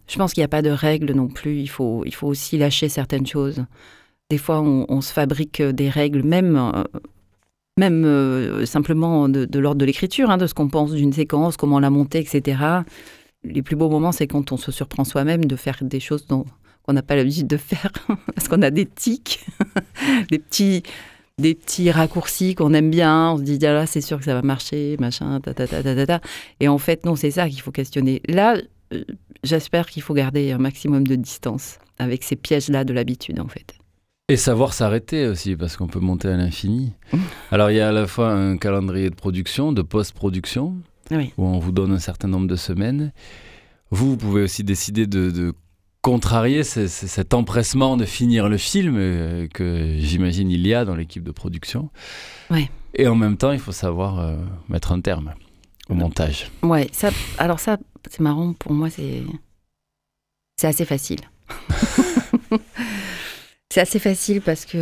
je 0.07 0.17
pense 0.19 0.33
qu'il 0.33 0.41
n'y 0.41 0.47
a 0.47 0.49
pas 0.49 0.63
de 0.63 0.71
règle 0.71 1.13
non 1.13 1.29
plus. 1.29 1.59
Il 1.61 1.69
faut, 1.69 2.05
il 2.07 2.15
faut 2.15 2.29
aussi 2.29 2.59
lâcher 2.59 2.89
certaines 2.89 3.27
choses. 3.27 3.65
Des 4.31 4.39
fois, 4.39 4.61
on, 4.61 5.01
se 5.01 5.13
fabrique 5.13 5.63
des 5.63 5.89
règles, 5.89 6.23
même, 6.23 6.85
même 7.79 8.67
simplement 8.67 9.29
de, 9.29 9.47
de 9.47 9.59
l'ordre 9.59 9.81
de 9.81 9.87
l'écriture, 9.87 10.31
hein, 10.31 10.37
de 10.37 10.47
ce 10.47 10.53
qu'on 10.53 10.69
pense 10.69 10.93
d'une 10.93 11.15
séquence, 11.15 11.57
comment 11.57 11.81
la 11.81 11.89
monter, 11.89 12.19
etc. 12.19 12.83
Les 13.49 13.63
plus 13.63 13.77
beaux 13.77 13.89
moments, 13.89 14.13
c'est 14.13 14.27
quand 14.27 14.53
on 14.53 14.57
se 14.57 14.73
surprend 14.73 15.05
soi-même 15.05 15.45
de 15.45 15.57
faire 15.57 15.79
des 15.83 16.01
choses 16.01 16.27
dont, 16.27 16.45
qu'on 16.83 16.93
n'a 16.93 17.03
pas 17.03 17.17
l'habitude 17.17 17.47
de 17.47 17.57
faire, 17.57 17.93
parce 18.35 18.49
qu'on 18.49 18.63
a 18.63 18.71
des 18.71 18.87
tics, 18.87 19.45
des 20.31 20.39
petits, 20.39 20.83
des 21.39 21.55
petits 21.55 21.91
raccourcis 21.91 22.55
qu'on 22.55 22.75
aime 22.75 22.91
bien. 22.91 23.33
On 23.33 23.37
se 23.39 23.43
dit, 23.43 23.59
ah 23.67 23.73
là, 23.73 23.87
c'est 23.87 24.01
sûr 24.01 24.19
que 24.19 24.25
ça 24.25 24.35
va 24.35 24.43
marcher, 24.43 24.97
machin, 24.99 25.41
ta, 25.41 25.55
ta, 25.55 25.67
ta, 25.67 25.83
ta, 25.83 25.95
ta, 25.95 26.07
ta. 26.07 26.21
Et 26.61 26.69
en 26.69 26.79
fait, 26.79 27.05
non, 27.05 27.17
c'est 27.17 27.31
ça 27.31 27.49
qu'il 27.49 27.61
faut 27.61 27.73
questionner. 27.73 28.23
Là, 28.29 28.57
euh, 28.93 29.05
j'espère 29.45 29.89
qu'il 29.89 30.03
faut 30.03 30.15
garder 30.15 30.53
un 30.53 30.59
maximum 30.59 31.07
de 31.07 31.15
distance 31.15 31.79
avec 31.99 32.23
ces 32.23 32.37
pièges-là 32.37 32.85
de 32.85 32.93
l'habitude, 32.93 33.41
en 33.41 33.49
fait. 33.49 33.75
Et 34.31 34.37
savoir 34.37 34.75
s'arrêter 34.75 35.27
aussi, 35.27 35.57
parce 35.57 35.77
qu'on 35.77 35.87
peut 35.87 36.01
monter 36.01 36.29
à 36.29 36.37
l'infini. 36.37 36.93
Alors, 37.51 37.71
il 37.71 37.77
y 37.77 37.81
a 37.81 37.89
à 37.89 37.93
la 37.93 38.07
fois 38.07 38.31
un 38.31 38.59
calendrier 38.59 39.09
de 39.09 39.15
production, 39.15 39.73
de 39.73 39.83
post-production, 39.83 40.77
Oui. 41.11 41.33
où 41.39 41.47
on 41.47 41.59
vous 41.59 41.73
donne 41.73 41.93
un 41.93 41.99
certain 41.99 42.29
nombre 42.29 42.47
de 42.47 42.57
semaines. 42.57 43.13
Vous, 43.91 44.11
vous 44.11 44.17
pouvez 44.17 44.43
aussi 44.43 44.63
décider 44.65 45.07
de, 45.07 45.31
de 45.31 45.55
contrarier 46.03 46.63
ce- 46.65 46.87
ce- 46.89 47.07
cet 47.07 47.33
empressement 47.35 47.97
de 47.97 48.05
finir 48.05 48.49
le 48.49 48.57
film 48.59 48.97
euh, 48.99 49.47
que 49.49 49.97
j'imagine 49.99 50.51
il 50.51 50.67
y 50.67 50.75
a 50.75 50.85
dans 50.85 50.95
l'équipe 50.95 51.25
de 51.25 51.31
production. 51.33 51.91
Ouais. 52.51 52.71
Et 52.95 53.07
en 53.09 53.15
même 53.15 53.37
temps, 53.37 53.53
il 53.53 53.59
faut 53.59 53.73
savoir 53.73 54.19
euh, 54.21 54.37
mettre 54.69 54.93
un 54.93 55.01
terme 55.01 55.33
au 55.89 55.95
montage. 55.95 56.51
Ouais, 56.63 56.89
ça, 56.93 57.11
alors 57.39 57.61
ça, 57.61 57.79
c'est 58.11 58.21
marrant, 58.21 58.53
pour 58.53 58.73
moi, 58.73 58.91
c'est, 58.91 59.23
c'est 60.57 60.67
assez 60.67 60.85
facile. 60.85 61.21
c'est 63.71 63.81
assez 63.81 63.99
facile 63.99 64.41
parce 64.41 64.65
que 64.65 64.77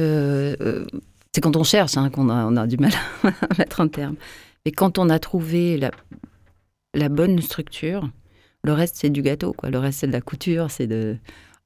euh, 0.61 0.87
c'est 1.33 1.41
quand 1.41 1.57
on 1.57 1.65
cherche 1.65 1.97
hein, 1.97 2.11
qu'on 2.11 2.29
a, 2.29 2.45
on 2.47 2.57
a 2.57 2.67
du 2.67 2.77
mal 2.77 2.93
à 3.25 3.31
mettre 3.59 3.81
un 3.81 3.89
terme. 3.89 4.17
Mais 4.67 4.73
quand 4.73 4.99
on 4.99 5.09
a 5.11 5.21
trouvé 5.21 5.79
la, 5.79 5.93
la 6.93 7.09
bonne 7.09 7.41
structure, 7.41 8.11
le 8.65 8.73
reste, 8.73 8.97
c'est 8.97 9.11
du 9.11 9.23
gâteau. 9.23 9.53
Quoi. 9.53 9.71
Le 9.71 9.79
reste, 9.79 10.01
c'est 10.01 10.09
de 10.09 10.13
la 10.13 10.21
couture. 10.21 10.73
C'est 10.73 10.89
de... 10.89 11.17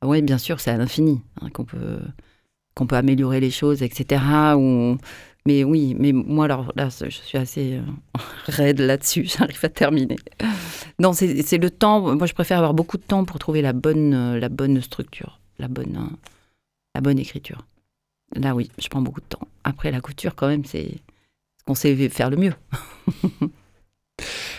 Oui, 0.05 0.21
bien 0.21 0.37
sûr, 0.37 0.61
c'est 0.61 0.71
à 0.71 0.77
l'infini 0.77 1.23
hein, 1.41 1.49
qu'on 1.49 1.65
peut, 1.65 1.99
qu'on 2.75 2.87
peut 2.87 2.97
améliorer 2.97 3.41
les 3.41 3.51
choses, 3.51 3.83
etc. 3.83 4.23
Ou... 4.55 4.99
Mais 5.47 5.65
oui, 5.65 5.97
mais 5.99 6.13
moi, 6.13 6.45
alors 6.45 6.75
là, 6.77 6.91
je 6.91 7.09
suis 7.09 7.39
assez 7.39 7.79
euh, 7.79 8.19
raide 8.49 8.81
là-dessus. 8.81 9.25
J'arrive 9.39 9.61
à 9.63 9.71
terminer. 9.71 10.17
Non, 10.99 11.15
c'est 11.15 11.57
le 11.57 11.71
temps. 11.71 12.15
Moi, 12.15 12.27
je 12.27 12.35
préfère 12.35 12.59
avoir 12.59 12.75
beaucoup 12.75 12.99
de 12.99 13.03
temps 13.03 13.25
pour 13.25 13.39
trouver 13.39 13.63
la 13.63 13.73
bonne, 13.73 14.37
la 14.37 14.49
bonne 14.51 14.79
structure, 14.83 15.41
la 15.59 15.69
bonne, 15.69 15.97
euh, 15.97 16.17
la 16.95 17.01
bonne 17.01 17.19
écriture. 17.19 17.67
Là, 18.37 18.55
oui, 18.55 18.71
je 18.77 18.89
prends 18.89 19.01
beaucoup 19.01 19.23
de 19.23 19.27
temps. 19.27 19.49
Après, 19.65 19.91
la 19.91 20.03
couture, 20.03 20.35
quand 20.35 20.49
même, 20.49 20.67
c'est 20.67 20.99
qu'on 21.71 21.77
sait 21.77 22.09
faire 22.09 22.31
le 22.31 22.37
mieux. 22.37 22.53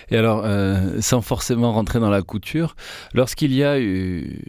Et 0.10 0.15
alors, 0.18 0.44
euh, 0.46 1.01
sans 1.01 1.22
forcément 1.22 1.74
rentrer 1.74 2.00
dans 2.00 2.10
la 2.10 2.22
couture, 2.22 2.75
lorsqu'il 3.13 3.53
y 3.53 3.63
a, 3.65 3.80
eu, 3.82 4.41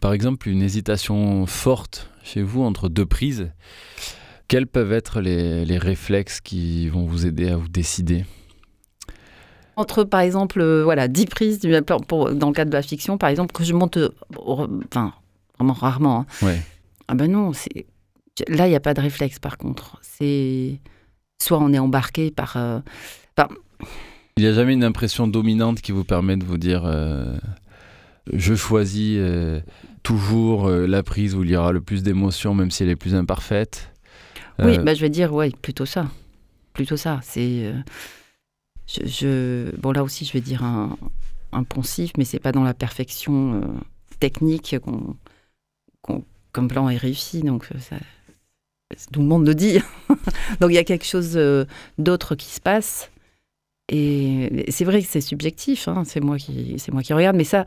par 0.00 0.12
exemple, 0.12 0.48
une 0.48 0.62
hésitation 0.62 1.44
forte 1.46 2.08
chez 2.22 2.42
vous 2.42 2.62
entre 2.62 2.88
deux 2.88 3.04
prises, 3.06 3.50
quels 4.46 4.68
peuvent 4.68 4.92
être 4.92 5.20
les, 5.20 5.64
les 5.64 5.78
réflexes 5.78 6.40
qui 6.40 6.88
vont 6.88 7.04
vous 7.04 7.26
aider 7.26 7.48
à 7.48 7.56
vous 7.56 7.68
décider? 7.68 8.24
Entre, 9.76 10.04
par 10.04 10.20
exemple, 10.20 10.60
euh, 10.60 10.84
voilà, 10.84 11.08
10 11.08 11.26
prises 11.26 11.60
pour- 12.06 12.32
dans 12.32 12.48
le 12.48 12.54
cadre 12.54 12.70
de 12.70 12.76
la 12.76 12.82
fiction, 12.82 13.18
par 13.18 13.28
exemple, 13.28 13.52
que 13.52 13.64
je 13.64 13.72
monte, 13.72 13.96
euh, 13.96 14.10
enfin, 14.36 15.12
vraiment 15.58 15.72
rarement. 15.72 16.20
hein. 16.20 16.46
Ouais. 16.46 16.60
Ah 17.08 17.14
ben 17.14 17.30
non, 17.30 17.52
c'est 17.52 17.86
là, 18.48 18.66
il 18.66 18.70
n'y 18.70 18.76
a 18.76 18.80
pas 18.80 18.94
de 18.94 19.00
réflexe, 19.00 19.38
par 19.40 19.58
contre. 19.58 19.98
C'est 20.02 20.80
soit 21.42 21.58
on 21.58 21.72
est 21.72 21.78
embarqué 21.78 22.30
par... 22.30 22.56
euh, 22.56 22.80
par- 23.34 23.50
Il 24.36 24.42
n'y 24.44 24.46
a 24.48 24.52
jamais 24.52 24.72
une 24.74 24.84
impression 24.84 25.26
dominante 25.28 25.80
qui 25.80 25.92
vous 25.92 26.04
permet 26.04 26.36
de 26.36 26.44
vous 26.44 26.58
dire 26.58 26.82
euh, 26.84 27.36
je 28.32 28.54
choisis 28.54 29.16
euh, 29.18 29.60
toujours 30.02 30.68
la 30.68 31.02
prise 31.02 31.34
où 31.34 31.42
il 31.44 31.50
y 31.50 31.56
aura 31.56 31.72
le 31.72 31.80
plus 31.80 32.02
d'émotions, 32.02 32.54
même 32.54 32.70
si 32.70 32.82
elle 32.82 32.90
est 32.90 32.96
plus 32.96 33.14
imparfaite 33.14 33.90
Oui, 34.58 34.78
bah, 34.78 34.94
je 34.94 35.00
vais 35.00 35.10
dire, 35.10 35.32
ouais, 35.34 35.50
plutôt 35.62 35.86
ça. 35.86 36.08
Plutôt 36.72 36.96
ça. 36.96 37.20
C'est. 37.22 37.72
je, 38.86 39.06
je- 39.06 39.76
Bon, 39.76 39.92
là 39.92 40.02
aussi, 40.02 40.24
je 40.24 40.32
vais 40.32 40.40
dire 40.40 40.62
un, 40.64 40.96
un 41.52 41.62
poncif, 41.64 42.12
mais 42.18 42.24
c'est 42.24 42.38
pas 42.40 42.52
dans 42.52 42.64
la 42.64 42.74
perfection 42.74 43.62
technique 44.20 44.76
qu'on, 44.80 46.24
qu'un 46.52 46.66
plan 46.66 46.88
est 46.88 46.96
réussi. 46.96 47.42
Donc, 47.42 47.66
ça, 47.78 47.96
tout 49.12 49.20
le 49.20 49.26
monde 49.26 49.46
le 49.46 49.54
dit. 49.54 49.78
donc, 50.60 50.70
il 50.70 50.74
y 50.74 50.78
a 50.78 50.84
quelque 50.84 51.04
chose 51.06 51.36
euh, 51.36 51.64
d'autre 51.98 52.34
qui 52.34 52.46
se 52.48 52.60
passe. 52.60 53.10
Et 53.90 54.64
c'est 54.70 54.84
vrai 54.84 55.02
que 55.02 55.08
c'est 55.08 55.20
subjectif, 55.20 55.88
hein, 55.88 56.04
c'est 56.06 56.20
moi 56.20 56.38
qui 56.38 56.78
c'est 56.78 56.90
moi 56.90 57.02
qui 57.02 57.12
regarde, 57.12 57.36
mais 57.36 57.44
ça 57.44 57.66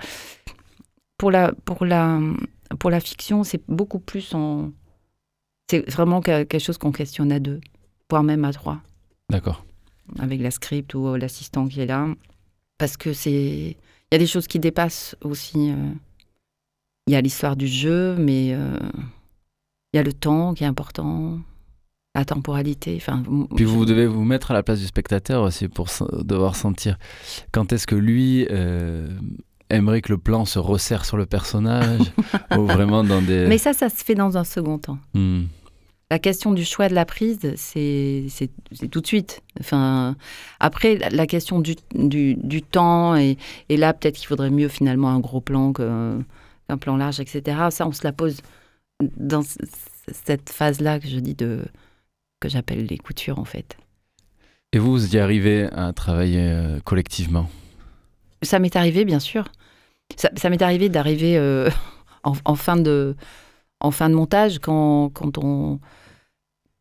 pour 1.20 1.30
la 1.30 1.52
pour 1.66 1.86
la 1.86 2.20
pour 2.80 2.90
la 2.90 3.00
fiction, 3.00 3.44
c'est 3.44 3.62
beaucoup 3.68 4.00
plus 4.00 4.34
en 4.34 4.72
c'est 5.70 5.88
vraiment 5.92 6.22
que- 6.22 6.44
quelque 6.44 6.60
chose 6.64 6.80
qu'on 6.80 6.92
questionne 6.92 7.32
à 7.32 7.40
deux, 7.40 7.60
voire 8.10 8.24
même 8.24 8.46
à 8.46 8.52
trois, 8.54 8.82
D'accord. 9.30 9.64
avec 10.18 10.42
la 10.42 10.50
script 10.50 10.96
ou 10.96 11.08
euh, 11.08 11.18
l'assistant 11.20 11.68
qui 11.68 11.82
est 11.82 11.86
là, 11.86 12.08
parce 12.80 12.98
que 12.98 13.14
c'est 13.14 13.32
il 13.32 14.12
y 14.12 14.16
a 14.16 14.18
des 14.18 14.26
choses 14.28 14.48
qui 14.48 14.58
dépassent 14.60 15.16
aussi. 15.22 15.70
euh, 15.72 15.92
Il 17.08 17.14
y 17.14 17.16
a 17.16 17.22
l'histoire 17.22 17.56
du 17.56 17.68
jeu, 17.68 18.16
mais 18.18 18.54
euh, 18.54 18.76
y 19.98 20.00
a 20.00 20.04
le 20.04 20.14
temps 20.14 20.54
qui 20.54 20.64
est 20.64 20.68
important, 20.68 21.40
la 22.16 22.26
temporalité. 22.26 22.96
Enfin, 22.98 23.24
Puis 23.56 23.66
vous 23.66 23.86
devez 23.86 24.08
vous 24.08 24.24
mettre 24.24 24.52
à 24.52 24.54
la 24.54 24.64
place 24.64 24.80
du 24.80 24.88
spectateur 24.88 25.44
aussi 25.44 25.68
pour 25.68 25.88
devoir 26.24 26.56
sentir 26.56 26.98
quand 27.52 27.72
est-ce 27.74 27.86
que 27.88 27.96
lui 27.96 28.48
euh, 28.50 29.08
aimerait 29.70 30.02
que 30.02 30.12
le 30.12 30.18
plan 30.18 30.46
se 30.46 30.60
resserre 30.60 31.06
sur 31.06 31.18
le 31.18 31.26
personnage 31.26 32.12
ou 32.58 32.66
vraiment 32.66 33.04
dans 33.04 33.22
des... 33.22 33.46
Mais 33.48 33.58
ça, 33.58 33.74
ça 33.74 33.90
se 33.90 34.04
fait 34.04 34.16
dans 34.16 34.38
un 34.38 34.44
second 34.44 34.78
temps. 34.78 34.98
Hmm. 35.14 35.44
La 36.10 36.20
question 36.20 36.54
du 36.54 36.64
choix 36.64 36.88
de 36.88 36.96
la 36.96 37.04
prise, 37.06 37.40
c'est 37.58 38.28
tout 38.90 39.02
de 39.02 39.08
suite. 39.08 39.42
Enfin, 39.60 40.16
après, 40.62 40.98
la- 41.12 41.28
question 41.28 41.60
du, 41.60 41.76
du, 41.94 42.36
du 42.36 42.62
temps, 42.62 43.18
et, 43.18 43.38
et 43.68 43.76
là, 43.76 43.94
peut-être 43.94 44.16
qu'il 44.16 44.28
faudrait 44.28 44.50
mieux 44.50 44.70
finalement 44.70 45.10
un 45.10 45.20
gros 45.20 45.42
plan 45.42 45.74
qu'un 45.74 46.78
plan 46.80 46.96
large, 46.96 47.20
etc. 47.20 47.58
Ça, 47.72 47.86
on 47.86 47.92
se 47.92 48.06
la 48.06 48.14
pose 48.14 48.38
dans 49.18 49.44
cette 50.12 50.50
phase-là 50.50 51.00
que 51.00 51.08
je 51.08 51.20
dis 51.20 51.36
de 51.36 51.66
que 52.40 52.50
j'appelle 52.50 52.86
les 52.86 52.98
coutures, 52.98 53.40
en 53.40 53.46
fait. 53.46 53.78
Et 54.74 54.80
vous, 54.80 54.92
vous 54.92 55.16
y 55.16 55.20
arrivez 55.20 55.64
à 55.72 55.92
travailler 55.94 56.42
euh, 56.52 56.80
collectivement? 56.82 57.50
Ça 58.44 58.60
m'est 58.60 58.76
arrivé, 58.76 59.06
bien 59.06 59.20
sûr. 59.20 59.46
Ça, 60.18 60.30
ça 60.36 60.50
m'est 60.50 60.62
arrivé 60.62 60.90
d'arriver 60.90 61.38
euh, 61.38 61.70
en, 62.24 62.34
en 62.46 62.56
fin 62.56 62.78
de, 62.78 63.16
en 63.80 63.92
fin 63.92 64.10
de 64.10 64.16
montage 64.16 64.60
quand, 64.60 65.10
quand 65.14 65.38
on. 65.38 65.80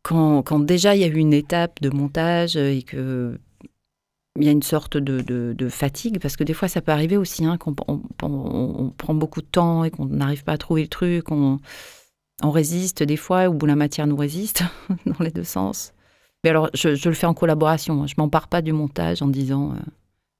Quand, 0.03 0.41
quand 0.43 0.59
déjà 0.59 0.95
il 0.95 1.01
y 1.01 1.03
a 1.03 1.07
eu 1.07 1.17
une 1.17 1.33
étape 1.33 1.81
de 1.81 1.89
montage 1.89 2.55
et 2.55 2.83
que 2.83 3.37
il 4.39 4.45
y 4.45 4.49
a 4.49 4.51
une 4.51 4.61
sorte 4.61 4.97
de, 4.97 5.19
de- 5.21 5.53
de 5.57 5.69
fatigue, 5.69 6.19
parce 6.21 6.37
que 6.37 6.43
des 6.43 6.53
fois 6.53 6.67
ça 6.67 6.79
peut 6.81 6.91
arriver 6.91 7.17
aussi, 7.17 7.43
hein, 7.43 7.57
qu'on 7.57 7.75
on, 7.87 8.01
on- 8.21 8.75
on 8.85 8.89
prend 8.91 9.15
beaucoup 9.15 9.41
de 9.41 9.47
temps 9.47 9.83
et 9.83 9.89
qu'on 9.91 10.05
n'arrive 10.05 10.43
pas 10.43 10.53
à 10.53 10.57
trouver 10.57 10.83
le 10.83 10.87
truc, 10.87 11.31
on, 11.31 11.59
on 12.43 12.51
résiste 12.51 13.03
des 13.03 13.17
fois, 13.17 13.49
ou 13.49 13.57
la 13.65 13.75
matière 13.75 14.07
nous 14.07 14.15
résiste, 14.15 14.63
dans 15.05 15.23
les 15.23 15.31
deux 15.31 15.43
sens. 15.43 15.93
Mais 16.43 16.51
alors, 16.51 16.69
je, 16.73 16.89
le 16.89 17.15
fais 17.15 17.25
en 17.25 17.33
collaboration, 17.33 18.03
hein. 18.03 18.07
je 18.07 18.13
m'empare 18.17 18.47
pas 18.47 18.61
du 18.61 18.73
montage 18.73 19.21
en 19.21 19.27
disant 19.27 19.73
euh, 19.73 19.79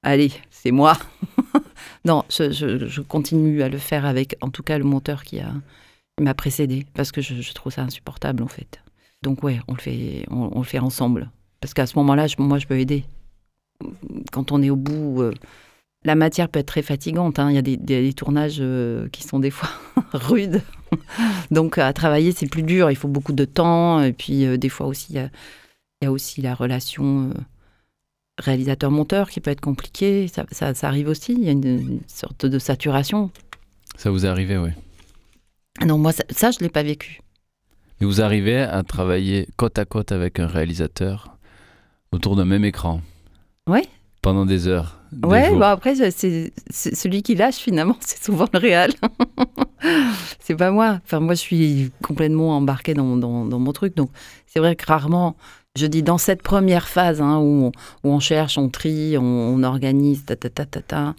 Allez, 0.02 0.32
c'est 0.50 0.70
moi 0.70 0.96
non, 2.04 2.24
je, 2.30 2.50
je- 2.52 3.00
continue 3.00 3.62
à 3.62 3.68
le 3.68 3.78
faire 3.78 4.06
avec, 4.06 4.36
en 4.40 4.50
tout 4.50 4.62
cas, 4.62 4.78
le 4.78 4.84
monteur 4.84 5.24
qui 5.24 5.40
m'a 6.20 6.34
précédé 6.34 6.86
parce 6.94 7.10
que 7.12 7.20
je, 7.20 7.52
trouve 7.52 7.72
ça 7.72 7.82
insupportable 7.82 8.42
en 8.42 8.48
fait. 8.48 8.80
Donc 9.22 9.42
ouais, 9.42 9.60
on 9.66 9.74
le 9.74 9.80
fait, 9.80 10.24
on, 10.30 10.50
on 10.52 10.58
le 10.60 10.64
fait 10.64 10.78
ensemble. 10.78 11.30
Parce 11.60 11.74
qu'à 11.74 11.86
ce 11.86 11.98
moment-là, 11.98 12.26
moi, 12.38 12.58
je 12.58 12.66
peux 12.66 12.78
aider. 12.78 13.04
Quand 14.32 14.52
on 14.52 14.62
est 14.62 14.70
au 14.70 14.76
bout, 14.76 15.22
euh, 15.22 15.34
la 16.08 16.14
matière 16.14 16.48
peut 16.48 16.58
être 16.58 16.66
très 16.66 16.80
fatigante. 16.80 17.38
Hein. 17.38 17.50
Il 17.50 17.54
y 17.54 17.58
a 17.58 17.62
des, 17.62 17.76
des, 17.76 18.02
des 18.02 18.12
tournages 18.14 18.58
euh, 18.60 19.08
qui 19.10 19.22
sont 19.24 19.38
des 19.38 19.50
fois 19.50 19.68
rudes. 20.14 20.62
Donc 21.50 21.76
à 21.76 21.92
travailler, 21.92 22.32
c'est 22.32 22.46
plus 22.46 22.62
dur. 22.62 22.90
Il 22.90 22.96
faut 22.96 23.08
beaucoup 23.08 23.34
de 23.34 23.44
temps. 23.44 24.02
Et 24.02 24.14
puis 24.14 24.46
euh, 24.46 24.56
des 24.56 24.70
fois 24.70 24.86
aussi, 24.86 25.08
il 25.10 25.16
y 25.16 25.18
a, 25.18 25.28
il 26.00 26.06
y 26.06 26.08
a 26.08 26.12
aussi 26.12 26.40
la 26.40 26.54
relation 26.54 27.30
réalisateur-monteur 28.38 29.28
qui 29.28 29.40
peut 29.40 29.50
être 29.50 29.60
compliquée. 29.60 30.28
Ça, 30.28 30.46
ça, 30.50 30.72
ça, 30.72 30.88
arrive 30.88 31.08
aussi. 31.08 31.34
Il 31.34 31.44
y 31.44 31.48
a 31.48 31.52
une, 31.52 31.66
une 31.66 32.00
sorte 32.06 32.46
de 32.46 32.58
saturation. 32.58 33.30
Ça 33.96 34.10
vous 34.10 34.24
est 34.24 34.28
arrivé, 34.28 34.56
oui. 34.56 34.70
Non, 35.84 35.98
moi, 35.98 36.12
ça, 36.12 36.24
ça 36.30 36.50
je 36.50 36.58
ne 36.60 36.64
l'ai 36.64 36.70
pas 36.70 36.82
vécu. 36.82 37.20
Mais 38.00 38.06
vous 38.06 38.22
arrivez 38.22 38.60
à 38.60 38.82
travailler 38.82 39.46
côte 39.58 39.78
à 39.78 39.84
côte 39.84 40.10
avec 40.12 40.40
un 40.40 40.46
réalisateur 40.46 41.36
autour 42.12 42.34
d'un 42.34 42.46
même 42.46 42.64
écran. 42.64 43.02
Oui. 43.66 43.82
Pendant 44.22 44.46
des 44.46 44.66
heures. 44.66 44.98
Des 45.12 45.26
ouais, 45.26 45.48
jours. 45.48 45.58
bah 45.58 45.70
après, 45.70 45.94
c'est 46.10 46.52
celui 46.70 47.22
qui 47.22 47.34
lâche 47.34 47.56
finalement, 47.56 47.96
c'est 48.00 48.22
souvent 48.22 48.46
le 48.52 48.58
réel. 48.58 48.92
c'est 50.40 50.56
pas 50.56 50.70
moi. 50.70 51.00
Enfin, 51.04 51.20
moi, 51.20 51.34
je 51.34 51.40
suis 51.40 51.92
complètement 52.02 52.56
embarquée 52.56 52.94
dans, 52.94 53.16
dans, 53.16 53.44
dans 53.46 53.58
mon 53.58 53.72
truc. 53.72 53.96
Donc, 53.96 54.10
c'est 54.46 54.58
vrai 54.58 54.76
que 54.76 54.84
rarement, 54.86 55.36
je 55.76 55.86
dis 55.86 56.02
dans 56.02 56.18
cette 56.18 56.42
première 56.42 56.88
phase 56.88 57.22
hein, 57.22 57.38
où, 57.38 57.66
on, 57.66 57.72
où, 58.04 58.12
on, 58.12 58.20
cherche, 58.20 58.58
on 58.58 58.68
trie, 58.68 59.16
on, 59.16 59.22
on 59.22 59.62
organise, 59.62 60.24
ta 60.24 60.36
ta 60.36 60.50
ta 60.50 60.66
ta 60.66 60.82
ta. 60.82 61.14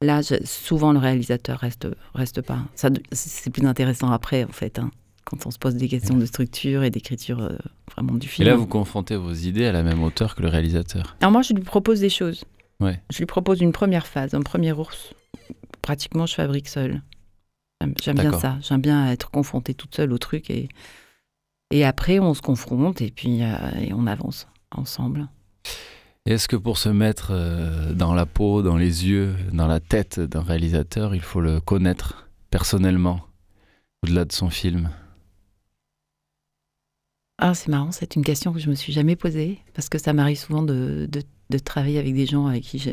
Là, 0.00 0.22
je, 0.22 0.34
souvent, 0.44 0.92
le 0.92 0.98
réalisateur 0.98 1.58
reste, 1.58 1.88
reste 2.14 2.42
pas. 2.42 2.58
Ça, 2.74 2.90
c'est 3.12 3.50
plus 3.50 3.66
intéressant 3.66 4.10
après, 4.10 4.44
en 4.44 4.52
fait. 4.52 4.78
Hein 4.78 4.90
quand 5.24 5.46
on 5.46 5.50
se 5.50 5.58
pose 5.58 5.74
des 5.74 5.88
questions 5.88 6.16
de 6.16 6.26
structure 6.26 6.82
et 6.82 6.90
d'écriture 6.90 7.40
euh, 7.40 7.56
vraiment 7.92 8.14
du 8.14 8.28
film. 8.28 8.46
Et 8.46 8.50
là, 8.50 8.56
vous 8.56 8.66
confrontez 8.66 9.16
vos 9.16 9.32
idées 9.32 9.66
à 9.66 9.72
la 9.72 9.82
même 9.82 10.02
hauteur 10.02 10.34
que 10.34 10.42
le 10.42 10.48
réalisateur. 10.48 11.16
Alors 11.20 11.32
moi, 11.32 11.42
je 11.42 11.54
lui 11.54 11.62
propose 11.62 12.00
des 12.00 12.10
choses. 12.10 12.44
Ouais. 12.80 13.00
Je 13.10 13.18
lui 13.18 13.26
propose 13.26 13.60
une 13.60 13.72
première 13.72 14.06
phase, 14.06 14.34
un 14.34 14.42
premier 14.42 14.72
ours. 14.72 15.14
Pratiquement, 15.82 16.26
je 16.26 16.34
fabrique 16.34 16.68
seul. 16.68 17.02
J'aime 18.02 18.16
bien 18.16 18.32
ça. 18.38 18.58
J'aime 18.62 18.80
bien 18.80 19.10
être 19.10 19.30
confrontée 19.30 19.74
toute 19.74 19.94
seule 19.94 20.12
au 20.12 20.18
truc. 20.18 20.50
Et, 20.50 20.68
et 21.70 21.84
après, 21.84 22.18
on 22.18 22.34
se 22.34 22.42
confronte 22.42 23.02
et 23.02 23.10
puis 23.10 23.42
euh, 23.42 23.56
et 23.80 23.92
on 23.92 24.06
avance 24.06 24.46
ensemble. 24.70 25.28
Est-ce 26.26 26.48
que 26.48 26.56
pour 26.56 26.78
se 26.78 26.88
mettre 26.88 27.32
euh, 27.32 27.92
dans 27.92 28.14
la 28.14 28.24
peau, 28.24 28.62
dans 28.62 28.78
les 28.78 29.06
yeux, 29.06 29.34
dans 29.52 29.66
la 29.66 29.80
tête 29.80 30.20
d'un 30.20 30.40
réalisateur, 30.40 31.14
il 31.14 31.20
faut 31.20 31.42
le 31.42 31.60
connaître 31.60 32.28
personnellement, 32.50 33.20
au-delà 34.02 34.24
de 34.24 34.32
son 34.32 34.48
film? 34.48 34.88
Ah, 37.38 37.54
c'est 37.54 37.68
marrant, 37.68 37.90
c'est 37.90 38.14
une 38.14 38.24
question 38.24 38.52
que 38.52 38.60
je 38.60 38.70
me 38.70 38.74
suis 38.74 38.92
jamais 38.92 39.16
posée 39.16 39.58
parce 39.74 39.88
que 39.88 39.98
ça 39.98 40.12
m'arrive 40.12 40.38
souvent 40.38 40.62
de, 40.62 41.08
de, 41.10 41.22
de, 41.50 41.58
travailler 41.58 41.98
avec 41.98 42.14
des 42.14 42.26
gens 42.26 42.46
avec 42.46 42.62
qui 42.62 42.78
je, 42.78 42.90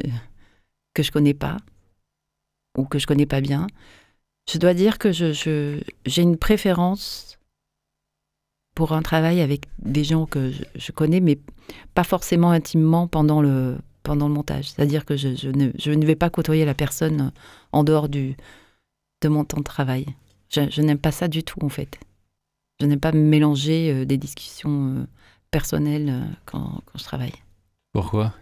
que 0.93 1.03
je 1.03 1.11
connais 1.11 1.35
pas 1.35 1.57
ou 2.77 2.85
que 2.85 2.97
je 2.97 3.05
connais 3.05 3.27
pas 3.27 3.41
bien. 3.41 3.67
Je 4.51 4.57
dois 4.57 4.73
dire 4.73 4.97
que 4.97 5.11
je, 5.11 5.31
je, 5.31 5.79
j'ai 6.05 6.23
une 6.23 6.37
préférence 6.37 7.37
pour 8.73 8.93
un 8.93 9.03
travail 9.03 9.41
avec 9.41 9.65
des 9.79 10.03
gens 10.03 10.25
que 10.25 10.51
je, 10.75 10.91
connais, 10.91 11.19
mais 11.19 11.37
pas 11.93 12.03
forcément 12.03 12.49
intimement 12.49 13.07
pendant 13.07 13.41
le, 13.41 13.77
pendant 14.01 14.27
le 14.27 14.33
montage. 14.33 14.71
C'est-à-dire 14.71 15.05
que 15.05 15.17
je, 15.17 15.35
je, 15.35 15.49
ne, 15.49 15.71
je 15.77 15.91
ne 15.91 16.05
vais 16.05 16.15
pas 16.15 16.31
côtoyer 16.31 16.65
la 16.65 16.73
personne 16.73 17.31
en 17.73 17.83
dehors 17.83 18.09
du, 18.09 18.35
de 19.21 19.29
mon 19.29 19.43
temps 19.45 19.59
de 19.59 19.63
travail. 19.63 20.07
Je 20.49 20.81
n'aime 20.81 20.97
pas 20.97 21.11
ça 21.11 21.27
du 21.27 21.43
tout, 21.43 21.63
en 21.63 21.69
fait. 21.69 21.99
Je 22.81 22.87
n'aime 22.87 22.99
pas 22.99 23.11
mélanger 23.11 23.91
euh, 23.91 24.05
des 24.05 24.17
discussions 24.17 24.95
euh, 24.97 25.05
personnelles 25.51 26.09
euh, 26.09 26.21
quand, 26.45 26.81
quand, 26.85 26.97
je 26.97 27.03
travaille. 27.03 27.33
Pourquoi? 27.93 28.33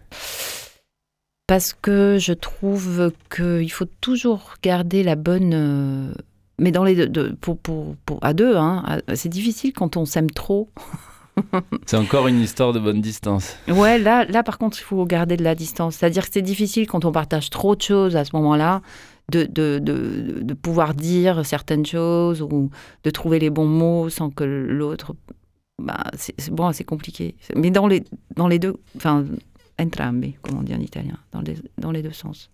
Parce 1.46 1.74
que 1.74 2.16
je 2.18 2.32
trouve 2.32 3.12
qu'il 3.28 3.70
faut 3.70 3.88
toujours 4.00 4.54
garder 4.62 5.02
la 5.02 5.16
bonne. 5.16 6.14
mais 6.58 6.70
dans 6.70 6.84
les 6.84 6.94
deux, 6.94 7.08
de, 7.08 7.36
pour, 7.40 7.58
pour, 7.58 7.96
pour, 8.06 8.18
à 8.22 8.32
deux, 8.32 8.56
hein, 8.56 9.00
c'est 9.14 9.28
difficile 9.28 9.74
quand 9.74 9.98
on 9.98 10.06
s'aime 10.06 10.30
trop. 10.30 10.70
c'est 11.86 11.98
encore 11.98 12.28
une 12.28 12.40
histoire 12.40 12.72
de 12.72 12.78
bonne 12.78 13.02
distance. 13.02 13.56
Ouais, 13.68 13.98
là, 13.98 14.24
là 14.24 14.42
par 14.42 14.56
contre, 14.56 14.78
il 14.78 14.84
faut 14.84 15.04
garder 15.04 15.36
de 15.36 15.44
la 15.44 15.56
distance. 15.56 15.96
C'est-à-dire 15.96 16.24
que 16.26 16.32
c'est 16.32 16.40
difficile 16.40 16.86
quand 16.86 17.04
on 17.04 17.12
partage 17.12 17.50
trop 17.50 17.76
de 17.76 17.82
choses 17.82 18.16
à 18.16 18.24
ce 18.24 18.34
moment-là. 18.36 18.80
De, 19.30 19.44
de, 19.44 19.78
de, 19.80 20.40
de, 20.42 20.54
pouvoir 20.54 20.94
dire 20.94 21.46
certaines 21.46 21.86
choses 21.86 22.42
ou 22.42 22.70
de 23.04 23.10
trouver 23.10 23.38
les 23.38 23.50
bons 23.50 23.66
mots 23.66 24.08
sans 24.08 24.30
que 24.30 24.44
l'autre. 24.44 25.14
Bah, 25.80 26.04
c'est 26.16 26.50
bon, 26.50 26.72
c'est 26.72 26.84
compliqué. 26.84 27.36
Mais 27.54 27.70
dans 27.70 27.86
les, 27.86 28.02
dans 28.36 28.48
les 28.48 28.58
deux. 28.58 28.76
Enfin, 28.96 29.24
entrambe, 29.80 30.26
comme 30.42 30.58
on 30.58 30.62
dit 30.62 30.74
en 30.74 30.80
italien, 30.80 31.16
dans 31.32 31.40
les, 31.40 31.56
dans 31.78 31.90
les 31.90 32.02
deux 32.02 32.12
sens. 32.12 32.50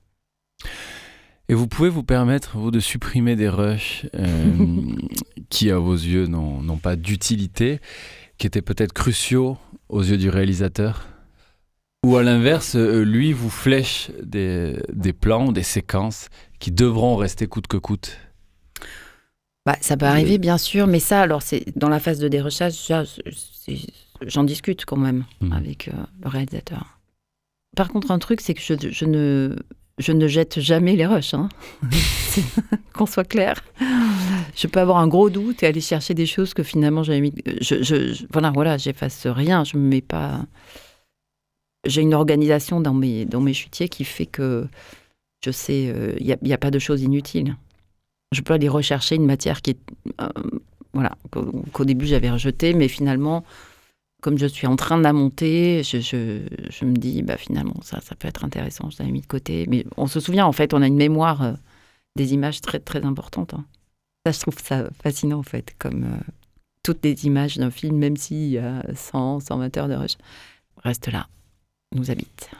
Et 1.48 1.54
vous 1.54 1.68
pouvez 1.68 1.88
vous 1.88 2.02
permettre, 2.02 2.56
vous, 2.56 2.70
de 2.70 2.80
supprimer 2.80 3.36
des 3.36 3.48
rushs 3.48 4.06
euh, 4.14 4.52
qui, 5.48 5.70
à 5.70 5.78
vos 5.78 5.94
yeux, 5.94 6.26
n'ont 6.26 6.78
pas 6.78 6.96
d'utilité, 6.96 7.80
qui 8.38 8.46
étaient 8.46 8.62
peut-être 8.62 8.92
cruciaux 8.92 9.56
aux 9.88 10.02
yeux 10.02 10.18
du 10.18 10.28
réalisateur? 10.28 11.06
Ou 12.04 12.16
à 12.16 12.22
l'inverse, 12.22 12.76
lui 12.76 13.32
vous 13.32 13.50
flèche 13.50 14.10
des, 14.22 14.76
des, 14.92 15.12
plans, 15.12 15.50
des 15.50 15.64
séquences 15.64 16.28
qui 16.58 16.70
devront 16.70 17.16
rester 17.16 17.46
coûte 17.46 17.66
que 17.66 17.76
coûte 17.76 18.18
bah, 19.64 19.76
Ça 19.80 19.96
peut 19.96 20.06
arriver, 20.06 20.38
bien 20.38 20.58
sûr, 20.58 20.86
mais 20.86 21.00
ça, 21.00 21.22
alors, 21.22 21.42
c'est 21.42 21.76
dans 21.76 21.88
la 21.88 22.00
phase 22.00 22.18
de 22.18 22.28
dérochage, 22.28 22.74
j'en 24.22 24.44
discute 24.44 24.84
quand 24.84 24.96
même 24.96 25.24
mmh. 25.40 25.52
avec 25.52 25.88
euh, 25.88 25.92
le 26.22 26.28
réalisateur. 26.28 26.98
Par 27.76 27.88
contre, 27.88 28.10
un 28.10 28.18
truc, 28.18 28.40
c'est 28.40 28.54
que 28.54 28.62
je, 28.62 28.74
je, 28.90 29.04
ne, 29.04 29.56
je 29.98 30.12
ne 30.12 30.26
jette 30.26 30.60
jamais 30.60 30.96
les 30.96 31.06
rushs, 31.06 31.34
hein. 31.34 31.48
qu'on 32.94 33.06
soit 33.06 33.24
clair. 33.28 33.62
Je 34.54 34.66
peux 34.66 34.80
avoir 34.80 34.98
un 34.98 35.08
gros 35.08 35.28
doute 35.28 35.62
et 35.62 35.66
aller 35.66 35.82
chercher 35.82 36.14
des 36.14 36.24
choses 36.24 36.54
que 36.54 36.62
finalement 36.62 37.02
j'avais 37.02 37.20
mis. 37.20 37.34
Je, 37.60 37.82
je, 37.82 38.24
voilà, 38.32 38.50
voilà, 38.50 38.78
j'efface 38.78 39.26
rien, 39.26 39.64
je 39.64 39.76
me 39.76 39.86
mets 39.86 40.00
pas 40.00 40.46
j'ai 41.86 42.02
une 42.02 42.14
organisation 42.14 42.80
dans 42.80 42.94
mes, 42.94 43.24
dans 43.24 43.40
mes 43.40 43.54
chutiers 43.54 43.88
qui 43.88 44.04
fait 44.04 44.26
que 44.26 44.66
je 45.46 45.50
sais, 45.52 45.84
il 45.84 45.90
euh, 45.90 46.36
n'y 46.42 46.52
a, 46.52 46.58
pas 46.58 46.70
de 46.70 46.78
choses 46.78 47.02
inutiles. 47.02 47.56
Je 48.32 48.40
peux 48.40 48.54
aller 48.54 48.68
rechercher 48.68 49.14
une 49.14 49.26
matière 49.26 49.62
qui 49.62 49.70
est, 49.70 49.78
euh, 50.20 50.28
voilà, 50.92 51.16
qu'au, 51.30 51.84
début 51.84 52.06
j'avais 52.06 52.30
rejetée, 52.30 52.74
mais 52.74 52.88
finalement, 52.88 53.44
comme 54.22 54.38
je 54.38 54.46
suis 54.46 54.66
en 54.66 54.74
train 54.74 54.98
de 54.98 55.04
la 55.04 55.12
monter, 55.12 55.82
je, 55.84 56.84
me 56.84 56.96
dis, 56.96 57.22
bah 57.22 57.36
finalement, 57.36 57.80
ça, 57.82 58.00
ça 58.00 58.16
peut 58.16 58.26
être 58.26 58.44
intéressant, 58.44 58.90
je 58.90 58.96
l'avais 58.98 59.12
mis 59.12 59.20
de 59.20 59.26
côté. 59.26 59.66
Mais 59.68 59.84
on 59.96 60.08
se 60.08 60.18
souvient, 60.18 60.46
en 60.46 60.52
fait, 60.52 60.74
on 60.74 60.82
a 60.82 60.86
une 60.88 60.96
mémoire 60.96 61.42
euh, 61.42 61.52
des 62.16 62.34
images 62.34 62.60
très, 62.60 62.80
très 62.80 63.04
importante. 63.04 63.54
Hein. 63.54 63.64
Ça, 64.26 64.32
je 64.32 64.40
trouve 64.40 64.58
ça 64.58 64.88
fascinant, 65.00 65.38
en 65.38 65.44
fait, 65.44 65.76
comme 65.78 66.04
euh, 66.04 66.32
toutes 66.82 67.04
les 67.04 67.26
images 67.26 67.56
d'un 67.56 67.70
film, 67.70 67.96
même 67.96 68.16
s'il 68.16 68.48
y 68.48 68.58
a 68.58 68.82
100, 68.94 69.40
120 69.40 69.76
heures 69.76 69.88
de 69.88 69.94
rush, 69.94 70.16
restent 70.82 71.12
là 71.12 71.28
nous 71.94 72.10
habite. 72.10 72.50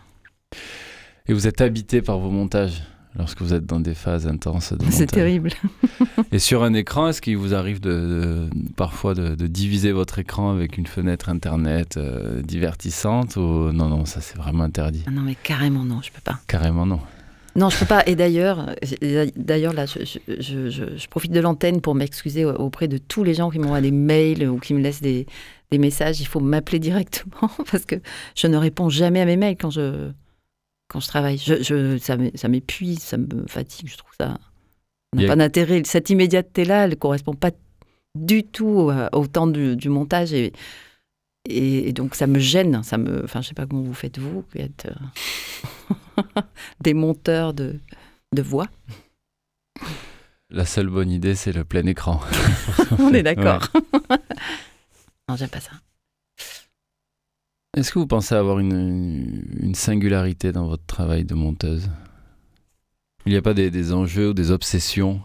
Et 1.29 1.33
vous 1.33 1.47
êtes 1.47 1.61
habité 1.61 2.03
par 2.03 2.19
vos 2.19 2.31
montages 2.31 2.83
lorsque 3.19 3.41
vous 3.43 3.55
êtes 3.55 3.67
dans 3.67 3.81
des 3.81 3.95
phases 3.95 4.27
intenses 4.27 4.73
de 4.73 4.85
C'est 4.91 5.07
terrible. 5.07 5.51
Et 6.33 6.39
sur 6.39 6.63
un 6.63 6.75
écran, 6.75 7.09
est-ce 7.09 7.21
qu'il 7.21 7.37
vous 7.37 7.55
arrive 7.55 7.81
de, 7.81 7.91
de 7.91 8.49
parfois 8.77 9.15
de, 9.15 9.35
de, 9.35 9.47
diviser 9.47 9.93
votre 9.93 10.19
écran 10.19 10.53
avec 10.53 10.77
une 10.77 10.87
fenêtre 10.87 11.29
internet 11.29 11.97
euh, 11.97 12.43
divertissante 12.43 13.37
ou 13.37 13.73
non 13.73 13.89
non 13.89 14.05
ça 14.05 14.21
c'est 14.21 14.37
vraiment 14.37 14.65
interdit? 14.65 15.05
Non 15.11 15.23
mais 15.23 15.35
carrément 15.35 15.85
non, 15.85 16.01
je 16.03 16.13
peux 16.13 16.21
pas. 16.23 16.39
Carrément 16.47 16.87
non. 16.87 17.01
Non, 17.57 17.71
je 17.71 17.79
peux 17.79 17.87
pas. 17.87 18.03
Et 18.07 18.17
d'ailleurs, 18.17 18.77
d'ailleurs 19.35 19.73
là, 19.73 19.87
je, 19.87 20.01
je, 20.05 20.69
je, 20.69 20.97
je 20.97 21.09
profite 21.09 21.33
de 21.33 21.41
l'antenne 21.41 21.81
pour 21.81 21.95
m'excuser 21.95 22.45
auprès 22.45 22.87
de 22.87 22.99
tous 22.99 23.25
les 23.25 23.33
gens 23.33 23.49
qui 23.49 23.59
m'envoient 23.59 23.81
des 23.81 23.93
mails 23.93 24.47
ou 24.47 24.59
qui 24.59 24.75
me 24.75 24.81
laissent 24.81 25.01
des, 25.01 25.27
des 25.71 25.79
messages. 25.79 26.21
Il 26.21 26.27
faut 26.27 26.41
m'appeler 26.41 26.79
directement 26.79 27.51
parce 27.71 27.87
que 27.87 27.97
je 28.35 28.47
ne 28.47 28.59
réponds 28.59 28.91
jamais 28.91 29.23
à 29.23 29.25
mes 29.25 29.39
mails 29.39 29.57
quand 29.59 29.71
je 29.71 30.11
quand 30.89 31.01
je 31.01 31.09
travaille. 31.09 31.39
Je, 31.39 31.63
je 31.63 31.99
ça 31.99 32.49
m'épuise, 32.49 33.01
ça 33.01 33.17
me 33.17 33.47
fatigue. 33.47 33.89
Je 33.89 33.97
trouve 33.97 34.13
ça 34.19 34.39
n'a 35.15 35.27
pas 35.27 35.37
d'intérêt. 35.37 35.83
Cette 35.85 36.11
immédiateté-là, 36.11 36.85
elle 36.85 36.91
ne 36.91 36.95
correspond 36.97 37.35
pas 37.35 37.51
du 38.15 38.45
tout 38.45 38.91
au 39.13 39.27
temps 39.27 39.47
du, 39.47 39.77
du 39.77 39.89
montage 39.89 40.33
et, 40.33 41.93
donc 41.93 42.15
ça 42.15 42.27
me 42.27 42.39
gêne. 42.39 42.83
Ça 42.83 42.99
me, 42.99 43.25
enfin, 43.25 43.43
je 43.43 43.49
sais 43.49 43.55
pas 43.55 43.67
comment 43.67 43.83
vous 43.83 43.95
faites 43.95 44.19
vous, 44.19 44.43
qui 44.53 44.59
êtes 44.59 44.89
des 46.81 46.95
monteurs 46.95 47.55
de, 47.55 47.79
de 48.35 48.43
voix. 48.43 48.69
La 50.51 50.65
seule 50.65 50.89
bonne 50.89 51.11
idée, 51.11 51.35
c'est 51.35 51.53
le 51.53 51.65
plein 51.65 51.85
écran. 51.87 52.21
On 52.99 53.13
est 53.13 53.23
d'accord. 53.23 53.69
Ouais. 53.75 54.17
non, 55.29 55.37
j'aime 55.37 55.49
pas 55.49 55.61
ça. 55.61 55.73
Est-ce 57.77 57.93
que 57.93 57.99
vous 57.99 58.07
pensez 58.07 58.35
avoir 58.35 58.59
une, 58.59 59.75
singularité 59.75 60.51
dans 60.51 60.67
votre 60.67 60.87
travail 60.87 61.25
de 61.25 61.35
monteuse? 61.35 61.91
Il 63.27 63.33
n'y 63.33 63.39
a 63.39 63.43
pas 63.43 63.53
des, 63.53 63.93
enjeux 63.93 64.31
ou 64.31 64.35
des 64.35 64.51
obsessions 64.51 65.21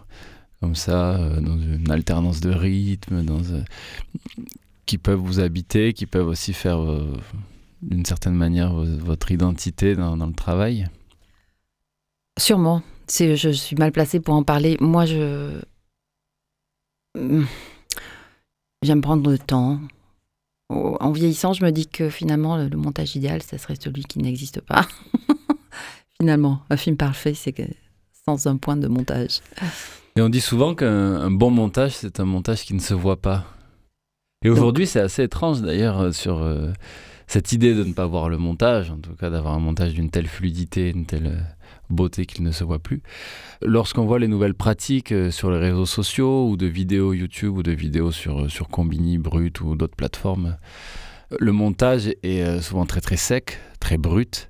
comme 0.60 0.76
ça, 0.76 1.16
euh, 1.16 1.40
dans 1.40 1.58
une 1.58 1.90
alternance 1.90 2.40
de 2.40 2.52
rythme, 2.52 3.26
euh, 3.28 3.64
qui 4.86 5.00
peuvent 5.00 5.20
vous 5.20 5.40
habiter, 5.40 5.94
qui 5.94 6.06
peuvent 6.06 6.28
aussi 6.28 6.54
faire 6.54 6.80
euh, 6.80 7.18
d'une 7.82 8.06
certaine 8.06 8.36
manière 8.36 8.74
votre 8.74 9.32
identité 9.32 9.96
dans, 9.96 10.16
le 10.16 10.34
travail? 10.34 10.88
Sûrement. 12.38 12.84
Je 13.10 13.50
suis 13.52 13.76
mal 13.76 13.92
placée 13.92 14.20
pour 14.20 14.36
en 14.36 14.44
parler. 14.44 14.78
Moi, 14.80 15.06
je. 15.06 15.62
Hmm. 17.18 17.46
J'aime 18.84 19.02
prendre 19.02 19.30
le 19.30 19.40
temps. 19.40 19.80
En 20.72 21.12
vieillissant, 21.12 21.54
je 21.54 21.66
me 21.66 21.72
dis 21.72 21.88
que 21.88 22.10
finalement, 22.10 22.58
le 22.58 22.78
montage 22.78 23.16
idéal, 23.16 23.42
ça 23.42 23.58
serait 23.58 23.76
celui 23.80 24.04
qui 24.04 24.20
n'existe 24.20 24.62
pas. 24.62 24.88
finalement, 26.20 26.62
un 26.70 26.78
film 26.78 26.98
parfait, 26.98 27.34
c'est 27.34 27.52
que 27.52 27.64
sans 28.26 28.48
un 28.48 28.58
point 28.58 28.78
de 28.78 28.88
montage. 28.88 29.42
Et 30.16 30.22
on 30.22 30.30
dit 30.30 30.42
souvent 30.42 30.76
qu'un 30.76 31.32
bon 31.32 31.52
montage, 31.52 31.94
c'est 31.94 32.20
un 32.20 32.26
montage 32.26 32.64
qui 32.64 32.74
ne 32.74 32.80
se 32.80 32.94
voit 32.94 33.22
pas. 33.22 33.46
Et 34.44 34.50
aujourd'hui, 34.50 34.88
c'est 34.88 35.00
assez 35.00 35.24
étrange 35.24 35.62
d'ailleurs 35.62 36.00
euh, 36.00 36.12
sur 36.12 36.40
euh, 36.40 36.72
cette 37.28 37.52
idée 37.52 37.76
de 37.76 37.84
ne 37.84 37.94
pas 37.94 38.08
voir 38.08 38.28
le 38.28 38.38
montage, 38.38 38.90
en 38.90 38.98
tout 38.98 39.14
cas 39.14 39.30
d'avoir 39.30 39.54
un 39.54 39.60
montage 39.60 39.94
d'une 39.94 40.10
telle 40.10 40.28
fluidité, 40.28 40.90
une 40.90 41.06
telle 41.06 41.28
euh, 41.28 41.40
beauté 41.92 42.26
qu'il 42.26 42.44
ne 42.44 42.52
se 42.52 42.64
voit 42.64 42.80
plus. 42.80 43.02
Lorsqu'on 43.62 44.06
voit 44.06 44.20
les 44.20 44.28
nouvelles 44.28 44.54
pratiques 44.54 45.14
sur 45.30 45.52
les 45.52 45.60
réseaux 45.60 45.86
sociaux 45.86 46.50
ou 46.50 46.58
de 46.58 46.66
vidéos 46.66 47.14
YouTube 47.14 47.58
ou 47.58 47.64
de 47.64 47.72
vidéos 47.72 48.12
sur, 48.12 48.50
sur 48.50 48.68
Combini, 48.68 49.18
Brut 49.18 49.62
ou 49.62 49.76
d'autres 49.76 49.96
plateformes, 49.96 50.58
le 51.40 51.52
montage 51.52 52.14
est 52.24 52.62
souvent 52.62 52.86
très 52.86 53.02
très 53.02 53.18
sec, 53.18 53.60
très 53.80 53.98
brut 53.98 54.50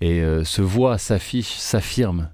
et 0.00 0.22
se 0.44 0.62
voit, 0.62 0.98
s'affiche, 0.98 1.54
s'affirme. 1.56 2.30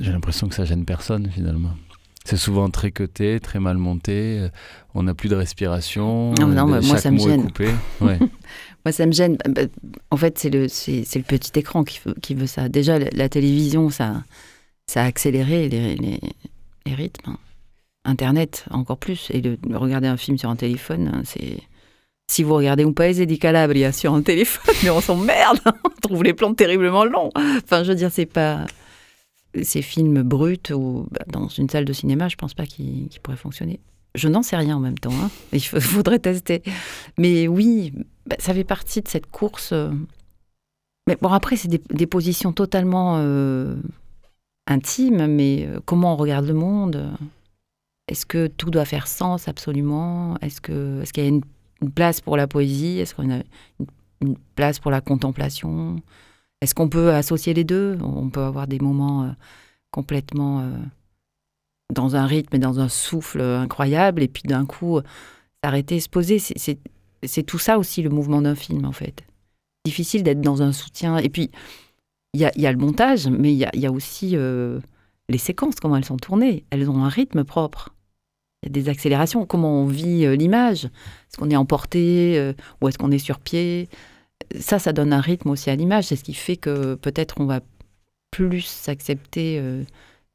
J'ai 0.00 0.12
l'impression 0.12 0.48
que 0.48 0.54
ça 0.54 0.64
gêne 0.64 0.84
personne 0.84 1.30
finalement. 1.30 1.74
C'est 2.24 2.36
souvent 2.36 2.70
très 2.70 2.92
cuté, 2.92 3.40
très 3.40 3.58
mal 3.58 3.78
monté. 3.78 4.38
Euh, 4.38 4.48
on 4.94 5.02
n'a 5.02 5.14
plus 5.14 5.28
de 5.28 5.34
respiration. 5.34 6.32
Non, 6.34 6.46
non, 6.46 6.72
euh, 6.72 6.80
moi 6.80 6.98
ça 6.98 7.10
me 7.10 7.18
gêne. 7.18 7.50
Ouais. 8.00 8.18
moi 8.84 8.92
ça 8.92 9.06
me 9.06 9.12
gêne. 9.12 9.38
En 10.10 10.16
fait, 10.16 10.38
c'est 10.38 10.50
le, 10.50 10.68
c'est, 10.68 11.04
le 11.14 11.22
petit 11.22 11.58
écran 11.58 11.84
qui 11.84 12.00
veut, 12.04 12.14
qui 12.22 12.34
veut 12.34 12.46
ça. 12.46 12.68
Déjà, 12.68 12.98
la, 12.98 13.28
télévision, 13.28 13.90
ça, 13.90 14.22
ça 14.86 15.02
a 15.02 15.06
accéléré 15.06 15.68
les, 15.68 15.96
les, 15.96 16.20
les, 16.86 16.94
rythmes. 16.94 17.36
Internet, 18.04 18.64
encore 18.70 18.98
plus. 18.98 19.28
Et 19.30 19.40
de, 19.40 19.58
regarder 19.74 20.08
un 20.08 20.16
film 20.16 20.38
sur 20.38 20.50
un 20.50 20.56
téléphone, 20.56 21.10
hein, 21.12 21.22
c'est. 21.24 21.58
Si 22.30 22.44
vous 22.44 22.54
regardez 22.54 22.84
Un 22.84 22.92
Paese 22.92 23.20
di 23.20 23.38
Calabria 23.38 23.92
sur 23.92 24.14
un 24.14 24.22
téléphone, 24.22 24.74
mais 24.84 24.90
on 24.90 25.00
s'emmerde, 25.00 25.58
on 25.66 26.00
trouve 26.00 26.22
les 26.22 26.32
plans 26.32 26.54
terriblement 26.54 27.04
longs. 27.04 27.30
Enfin, 27.34 27.82
je 27.82 27.90
veux 27.90 27.96
dire, 27.96 28.10
c'est 28.12 28.26
pas 28.26 28.64
ces 29.60 29.82
films 29.82 30.22
bruts 30.22 30.72
ou 30.72 31.06
bah, 31.10 31.24
dans 31.26 31.48
une 31.48 31.68
salle 31.68 31.84
de 31.84 31.92
cinéma, 31.92 32.28
je 32.28 32.36
pense 32.36 32.54
pas 32.54 32.66
qu'ils 32.66 33.08
pourraient 33.22 33.36
fonctionner. 33.36 33.80
Je 34.14 34.28
n'en 34.28 34.42
sais 34.42 34.56
rien 34.56 34.76
en 34.76 34.80
même 34.80 34.98
temps. 34.98 35.12
Hein. 35.12 35.30
Il 35.52 35.60
faudrait 35.62 36.18
tester. 36.18 36.62
Mais 37.18 37.48
oui, 37.48 37.92
bah, 38.26 38.36
ça 38.38 38.54
fait 38.54 38.64
partie 38.64 39.00
de 39.02 39.08
cette 39.08 39.30
course. 39.30 39.72
Euh. 39.72 39.90
Mais 41.08 41.16
bon, 41.20 41.30
après, 41.30 41.56
c'est 41.56 41.68
des, 41.68 42.06
positions 42.06 42.52
totalement 42.52 43.16
euh, 43.18 43.76
intimes. 44.66 45.26
Mais 45.26 45.66
euh, 45.66 45.80
comment 45.84 46.14
on 46.14 46.16
regarde 46.16 46.46
le 46.46 46.54
monde 46.54 47.10
Est-ce 48.08 48.26
que 48.26 48.46
tout 48.46 48.70
doit 48.70 48.84
faire 48.84 49.06
sens 49.06 49.48
absolument? 49.48 50.36
Est-ce 50.40 50.60
qu'il 50.60 50.74
est 50.74 51.16
y 51.16 51.20
a 51.20 51.28
une, 51.28 51.42
place 51.94 52.20
pour 52.20 52.36
la 52.36 52.46
poésie? 52.46 53.00
Est-ce 53.00 53.14
qu'il 53.14 53.28
y 53.28 53.32
a 53.32 53.42
une 54.20 54.36
place 54.54 54.78
pour 54.78 54.90
la 54.90 55.00
contemplation? 55.00 55.96
Est-ce 56.62 56.76
qu'on 56.76 56.88
peut 56.88 57.12
associer 57.12 57.54
les 57.54 57.64
deux? 57.64 57.98
On 58.02 58.30
peut 58.30 58.40
avoir 58.40 58.68
des 58.68 58.78
moments 58.78 59.24
euh, 59.24 59.30
complètement 59.90 60.60
euh, 60.60 60.70
dans 61.92 62.14
un 62.14 62.24
rythme 62.24 62.54
et 62.54 62.60
dans 62.60 62.78
un 62.78 62.88
souffle 62.88 63.40
incroyable, 63.40 64.22
et 64.22 64.28
puis 64.28 64.44
d'un 64.44 64.64
coup 64.64 65.00
s'arrêter, 65.62 65.98
se 65.98 66.08
poser. 66.08 66.38
C'est 66.38 67.42
tout 67.42 67.58
ça 67.58 67.78
aussi 67.78 68.00
le 68.00 68.10
mouvement 68.10 68.40
d'un 68.40 68.54
film, 68.54 68.84
en 68.84 68.92
fait. 68.92 69.24
Difficile 69.84 70.22
d'être 70.22 70.40
dans 70.40 70.62
un 70.62 70.70
soutien. 70.70 71.18
Et 71.18 71.28
puis, 71.30 71.50
il 72.32 72.40
y 72.40 72.66
a, 72.66 72.72
le 72.72 72.78
montage, 72.78 73.26
mais 73.26 73.52
il 73.52 73.58
y 73.58 73.86
a, 73.86 73.90
aussi 73.90 74.36
euh, 74.36 74.78
les 75.28 75.38
séquences, 75.38 75.80
comment 75.80 75.96
elles 75.96 76.04
sont 76.04 76.16
tournées. 76.16 76.64
Elles 76.70 76.88
ont 76.88 77.04
un 77.04 77.08
rythme 77.08 77.42
propre. 77.42 77.92
Il 78.62 78.66
y 78.66 78.68
a 78.68 78.72
des 78.72 78.88
accélérations, 78.88 79.46
comment 79.46 79.82
on 79.82 79.86
vit 79.86 80.36
l'image? 80.36 80.84
Est-ce 80.84 81.38
qu'on 81.38 81.50
est 81.50 81.56
emporté 81.56 82.54
ou 82.80 82.88
est-ce 82.88 82.98
qu'on 82.98 83.10
est 83.10 83.18
sur 83.18 83.40
pied? 83.40 83.88
Ça, 84.58 84.78
ça 84.78 84.92
donne 84.92 85.12
un 85.12 85.20
rythme 85.20 85.50
aussi 85.50 85.70
à 85.70 85.76
l'image. 85.76 86.04
C'est 86.04 86.16
ce 86.16 86.24
qui 86.24 86.34
fait 86.34 86.56
que 86.56 86.94
peut-être 86.94 87.40
on 87.40 87.46
va 87.46 87.60
plus 88.30 88.88
accepter 88.88 89.58
euh, 89.58 89.80
une 89.80 89.86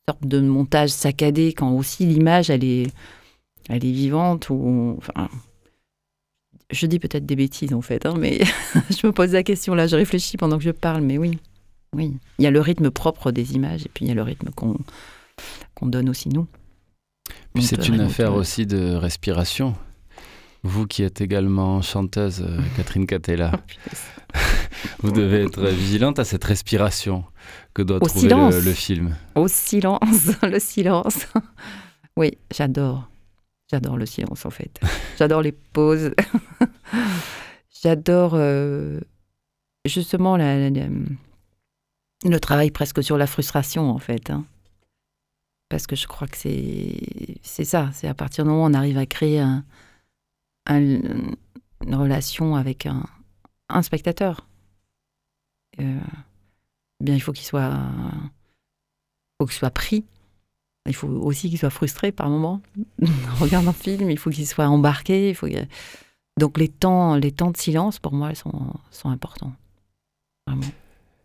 sorte 0.08 0.26
de 0.26 0.40
montage 0.40 0.90
saccadé 0.90 1.54
quand 1.54 1.72
aussi 1.72 2.06
l'image, 2.06 2.50
elle 2.50 2.64
est, 2.64 2.88
elle 3.70 3.84
est 3.86 3.92
vivante. 3.92 4.50
Ou, 4.50 4.96
enfin, 4.98 5.30
je 6.72 6.86
dis 6.86 7.00
peut-être 7.00 7.26
des 7.26 7.36
bêtises 7.36 7.74
en 7.74 7.82
fait, 7.82 8.06
hein, 8.06 8.16
mais 8.18 8.40
je 8.90 9.08
me 9.08 9.12
pose 9.12 9.34
la 9.34 9.44
question 9.44 9.76
là, 9.76 9.88
je 9.88 9.96
réfléchis 9.96 10.38
pendant 10.38 10.58
que 10.58 10.64
je 10.64 10.72
parle, 10.72 11.02
mais 11.02 11.18
oui, 11.18 11.38
oui. 11.96 12.14
Il 12.40 12.44
y 12.44 12.48
a 12.48 12.52
le 12.52 12.62
rythme 12.62 12.92
propre 12.92 13.32
des 13.32 13.56
images 13.56 13.86
et 13.86 13.90
puis 13.94 14.06
il 14.06 14.08
y 14.10 14.12
a 14.12 14.16
le 14.16 14.24
rythme 14.24 14.50
qu'on 14.56 14.78
qu'on 15.76 15.88
donne 15.88 16.10
aussi 16.10 16.30
nous. 16.30 16.48
Puis 17.54 17.64
c'est 17.64 17.88
une 17.88 18.00
affaire 18.00 18.34
aussi 18.34 18.66
de 18.66 18.94
respiration. 18.96 19.76
Vous 20.64 20.88
qui 20.88 21.04
êtes 21.04 21.22
également 21.22 21.82
chanteuse, 21.82 22.42
euh, 22.42 22.60
Catherine 22.76 23.06
Catella, 23.06 23.52
vous 25.00 25.12
devez 25.12 25.44
être 25.44 25.66
vigilante 25.68 26.20
à 26.20 26.26
cette 26.26 26.44
respiration 26.44 27.24
que 27.74 27.82
doit 27.82 28.00
trouver 28.00 28.30
le, 28.30 28.74
film. 28.74 29.16
Au 29.36 29.48
silence, 29.48 30.32
le 30.44 30.60
silence. 30.60 31.28
Oui, 32.16 32.38
j'adore. 32.54 33.10
J'adore 33.72 33.98
le 33.98 34.06
silence 34.06 34.46
en 34.46 34.50
fait. 34.50 34.80
J'adore 35.18 35.42
les 35.42 35.52
pauses. 35.52 36.12
J'adore 37.84 38.32
euh, 38.34 39.00
justement 39.86 40.38
le 40.38 42.40
travail 42.40 42.72
presque 42.72 43.04
sur 43.04 43.18
la 43.18 43.28
frustration 43.28 43.90
en 43.90 44.00
fait. 44.00 44.30
Hein. 44.30 44.46
Parce 45.70 45.86
que 45.86 45.98
je 45.98 46.08
crois 46.08 46.28
que 46.28 46.38
c'est 46.38 47.66
ça. 47.66 47.90
C'est 47.94 48.08
à 48.08 48.14
partir 48.14 48.46
du 48.46 48.50
moment 48.50 48.64
où 48.64 48.70
on 48.70 48.74
arrive 48.74 48.98
à 48.98 49.06
créer 49.06 49.40
un, 49.40 49.66
une 50.76 51.36
relation 51.96 52.56
avec 52.56 52.86
un, 52.88 53.82
spectateur. 53.82 54.48
Euh, 55.80 56.00
bien, 57.00 57.16
il 57.16 57.20
faut 57.22 57.32
qu'il 57.32 57.46
soit, 57.46 57.78
faut 59.40 59.46
qu'il 59.46 59.56
soit 59.56 59.72
pris. 59.72 60.06
Il 60.88 60.96
faut 60.96 61.08
aussi 61.08 61.50
qu'il 61.50 61.60
soit 61.60 61.70
frustré 61.70 62.12
par 62.12 62.30
moment. 62.30 62.62
Regarde 63.40 63.68
un 63.68 63.74
film, 63.74 64.10
il 64.10 64.18
faut 64.18 64.30
qu'il 64.30 64.48
soit 64.48 64.68
embarqué. 64.68 65.30
Il 65.30 65.36
faut 65.36 65.48
Donc 66.40 66.58
les 66.58 66.70
temps, 66.70 67.16
les 67.16 67.32
temps 67.32 67.52
de 67.52 67.58
silence, 67.58 68.00
pour 68.00 68.14
moi, 68.14 68.34
sont, 68.36 68.74
sont 68.92 69.10
importants. 69.10 69.54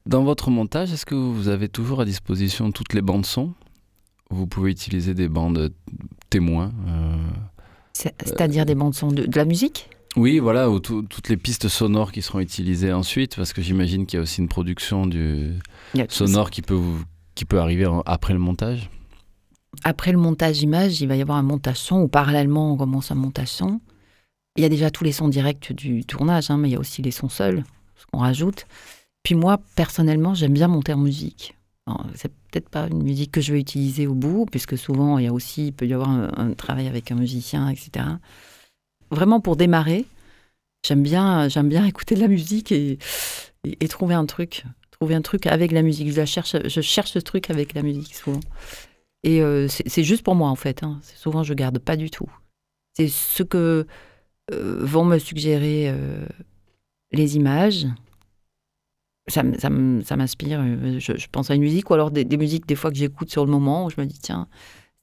Dans 0.04 0.24
votre 0.24 0.50
montage, 0.50 0.92
est-ce 0.92 1.06
que 1.06 1.14
vous 1.14 1.48
avez 1.48 1.68
toujours 1.68 2.00
à 2.00 2.04
disposition 2.04 2.72
toutes 2.72 2.92
les 2.92 3.02
bandes 3.02 3.24
son? 3.24 3.54
Vous 4.30 4.46
pouvez 4.46 4.70
utiliser 4.72 5.14
des 5.14 5.28
bandes 5.28 5.72
témoins 6.28 6.72
euh, 6.88 7.16
c'est-à-dire 7.92 8.66
des 8.66 8.74
bandes 8.74 8.94
son 8.94 9.08
de, 9.08 9.26
la 9.34 9.44
musique 9.44 9.88
oui, 10.14 10.40
voilà, 10.40 10.68
ou 10.68 10.78
toutes 10.78 11.28
les 11.30 11.38
pistes 11.38 11.68
sonores 11.68 12.12
qui 12.12 12.20
seront 12.20 12.40
utilisées 12.40 12.92
ensuite, 12.92 13.34
parce 13.34 13.54
que 13.54 13.62
j'imagine 13.62 14.04
qu'il 14.04 14.18
y 14.18 14.20
a 14.20 14.22
aussi 14.22 14.42
une 14.42 14.48
production 14.48 15.06
du 15.06 15.54
sonore 16.08 16.50
qui 16.50 16.60
peut, 16.60 16.78
qui 17.34 17.46
peut 17.46 17.58
arriver 17.58 17.88
après 18.04 18.34
le 18.34 18.38
montage. 18.38 18.90
Après 19.84 20.12
le 20.12 20.18
montage 20.18 20.60
image, 20.62 21.00
il 21.00 21.08
va 21.08 21.16
y 21.16 21.22
avoir 21.22 21.38
un 21.38 21.42
montage 21.42 21.78
son, 21.78 22.02
ou 22.02 22.08
parallèlement 22.08 22.74
on 22.74 22.76
commence 22.76 23.10
un 23.10 23.14
montage 23.14 23.48
son. 23.48 23.80
Il 24.56 24.62
y 24.62 24.66
a 24.66 24.68
déjà 24.68 24.90
tous 24.90 25.02
les 25.02 25.12
sons 25.12 25.28
directs 25.28 25.72
du 25.72 26.04
tournage, 26.04 26.50
hein, 26.50 26.58
mais 26.58 26.68
il 26.68 26.72
y 26.72 26.76
a 26.76 26.80
aussi 26.80 27.00
les 27.00 27.10
sons 27.10 27.30
seuls, 27.30 27.64
ce 27.96 28.04
qu'on 28.12 28.18
rajoute. 28.18 28.66
Puis 29.22 29.34
moi, 29.34 29.60
personnellement, 29.76 30.34
j'aime 30.34 30.52
bien 30.52 30.68
monter 30.68 30.92
en 30.92 30.98
musique. 30.98 31.56
C'est 32.14 32.32
peut-être 32.50 32.68
pas 32.68 32.86
une 32.88 33.02
musique 33.02 33.32
que 33.32 33.40
je 33.40 33.52
vais 33.52 33.60
utiliser 33.60 34.06
au 34.06 34.14
bout, 34.14 34.46
puisque 34.46 34.78
souvent 34.78 35.18
il 35.18 35.24
y 35.24 35.28
a 35.28 35.32
aussi, 35.32 35.72
peut 35.72 35.86
y 35.86 35.94
avoir 35.94 36.10
un, 36.10 36.52
travail 36.54 36.86
avec 36.86 37.10
un 37.10 37.16
musicien, 37.16 37.68
etc. 37.68 38.06
Vraiment 39.10 39.40
pour 39.40 39.56
démarrer, 39.56 40.06
j'aime 40.86 41.02
bien, 41.02 41.48
j'aime 41.48 41.68
bien 41.68 41.84
écouter 41.86 42.14
de 42.14 42.20
la 42.20 42.28
musique 42.28 42.72
et, 42.72 42.98
trouver 43.88 44.14
un 44.14 44.26
truc, 44.26 44.64
trouver 44.90 45.14
un 45.14 45.22
truc 45.22 45.46
avec 45.46 45.72
la 45.72 45.82
musique. 45.82 46.12
Je 46.12 46.24
cherche, 46.24 46.56
je 46.64 46.80
cherche 46.80 47.12
ce 47.12 47.18
truc 47.18 47.50
avec 47.50 47.74
la 47.74 47.82
musique 47.82 48.14
souvent. 48.14 48.40
Et 49.24 49.40
euh, 49.40 49.68
c'est 49.68 50.04
juste 50.04 50.22
pour 50.22 50.34
moi 50.34 50.48
en 50.50 50.56
fait. 50.56 50.82
Hein. 50.82 51.00
Souvent 51.16 51.42
je 51.42 51.54
garde 51.54 51.78
pas 51.78 51.96
du 51.96 52.10
tout. 52.10 52.30
C'est 52.94 53.08
ce 53.08 53.42
que 53.42 53.86
euh, 54.52 54.78
vont 54.80 55.04
me 55.04 55.18
suggérer 55.18 55.88
euh, 55.88 56.26
les 57.12 57.36
images, 57.36 57.86
ça, 59.28 59.42
m'inspire. 59.42 60.60
Euh, 60.62 60.98
je, 60.98 61.26
pense 61.30 61.50
à 61.50 61.54
une 61.54 61.60
musique 61.62 61.90
ou 61.90 61.94
alors 61.94 62.10
des, 62.10 62.24
musiques 62.36 62.66
des 62.66 62.74
fois 62.74 62.90
que 62.90 62.96
j'écoute 62.96 63.30
sur 63.30 63.44
le 63.44 63.50
moment 63.50 63.86
où 63.86 63.90
je 63.90 64.00
me 64.00 64.06
dis 64.06 64.18
tiens, 64.18 64.48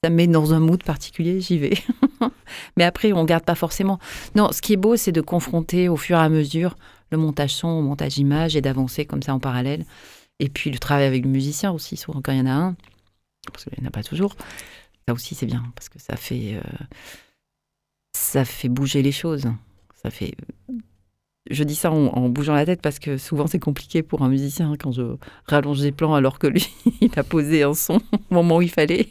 ça 0.03 0.09
me 0.09 0.15
met 0.15 0.27
dans 0.27 0.53
un 0.53 0.59
mood 0.59 0.83
particulier, 0.83 1.41
j'y 1.41 1.57
vais. 1.57 1.77
Mais 2.77 2.83
après, 2.83 3.11
on 3.13 3.25
garde 3.25 3.43
pas 3.43 3.55
forcément. 3.55 3.99
Non, 4.35 4.51
ce 4.51 4.61
qui 4.61 4.73
est 4.73 4.77
beau, 4.77 4.95
c'est 4.95 5.11
de 5.11 5.21
confronter 5.21 5.89
au 5.89 5.97
fur 5.97 6.17
et 6.17 6.21
à 6.21 6.29
mesure 6.29 6.75
le 7.11 7.17
montage 7.17 7.53
son 7.55 7.67
au 7.67 7.81
montage 7.81 8.17
image 8.17 8.55
et 8.55 8.61
d'avancer 8.61 9.05
comme 9.05 9.23
ça 9.23 9.33
en 9.33 9.39
parallèle. 9.39 9.85
Et 10.39 10.49
puis 10.49 10.69
le 10.69 10.79
travail 10.79 11.05
avec 11.05 11.23
le 11.23 11.29
musicien 11.29 11.71
aussi, 11.71 11.97
souvent 11.97 12.21
quand 12.21 12.31
il 12.31 12.39
y 12.39 12.41
en 12.41 12.45
a 12.45 12.51
un, 12.51 12.75
parce 13.51 13.65
qu'il 13.65 13.73
n'y 13.79 13.85
en 13.85 13.89
a 13.89 13.91
pas 13.91 14.03
toujours. 14.03 14.35
Ça 15.07 15.13
aussi, 15.13 15.35
c'est 15.35 15.45
bien, 15.45 15.63
parce 15.75 15.89
que 15.89 15.99
ça 15.99 16.15
fait, 16.15 16.55
euh, 16.55 16.85
ça 18.15 18.45
fait 18.45 18.69
bouger 18.69 19.01
les 19.01 19.11
choses. 19.11 19.51
Ça 20.01 20.11
fait. 20.11 20.35
Je 21.49 21.63
dis 21.63 21.75
ça 21.75 21.91
en, 21.91 22.07
en 22.07 22.29
bougeant 22.29 22.53
la 22.53 22.65
tête 22.65 22.81
parce 22.81 22.99
que 22.99 23.17
souvent 23.17 23.47
c'est 23.47 23.59
compliqué 23.59 24.03
pour 24.03 24.21
un 24.21 24.29
musicien 24.29 24.75
quand 24.79 24.91
je 24.91 25.15
rallonge 25.45 25.81
des 25.81 25.91
plans 25.91 26.13
alors 26.13 26.39
que 26.39 26.47
lui, 26.47 26.67
il 27.01 27.11
a 27.17 27.23
posé 27.23 27.63
un 27.63 27.73
son 27.73 27.95
au 28.31 28.33
moment 28.33 28.57
où 28.57 28.61
il 28.61 28.69
fallait. 28.69 29.09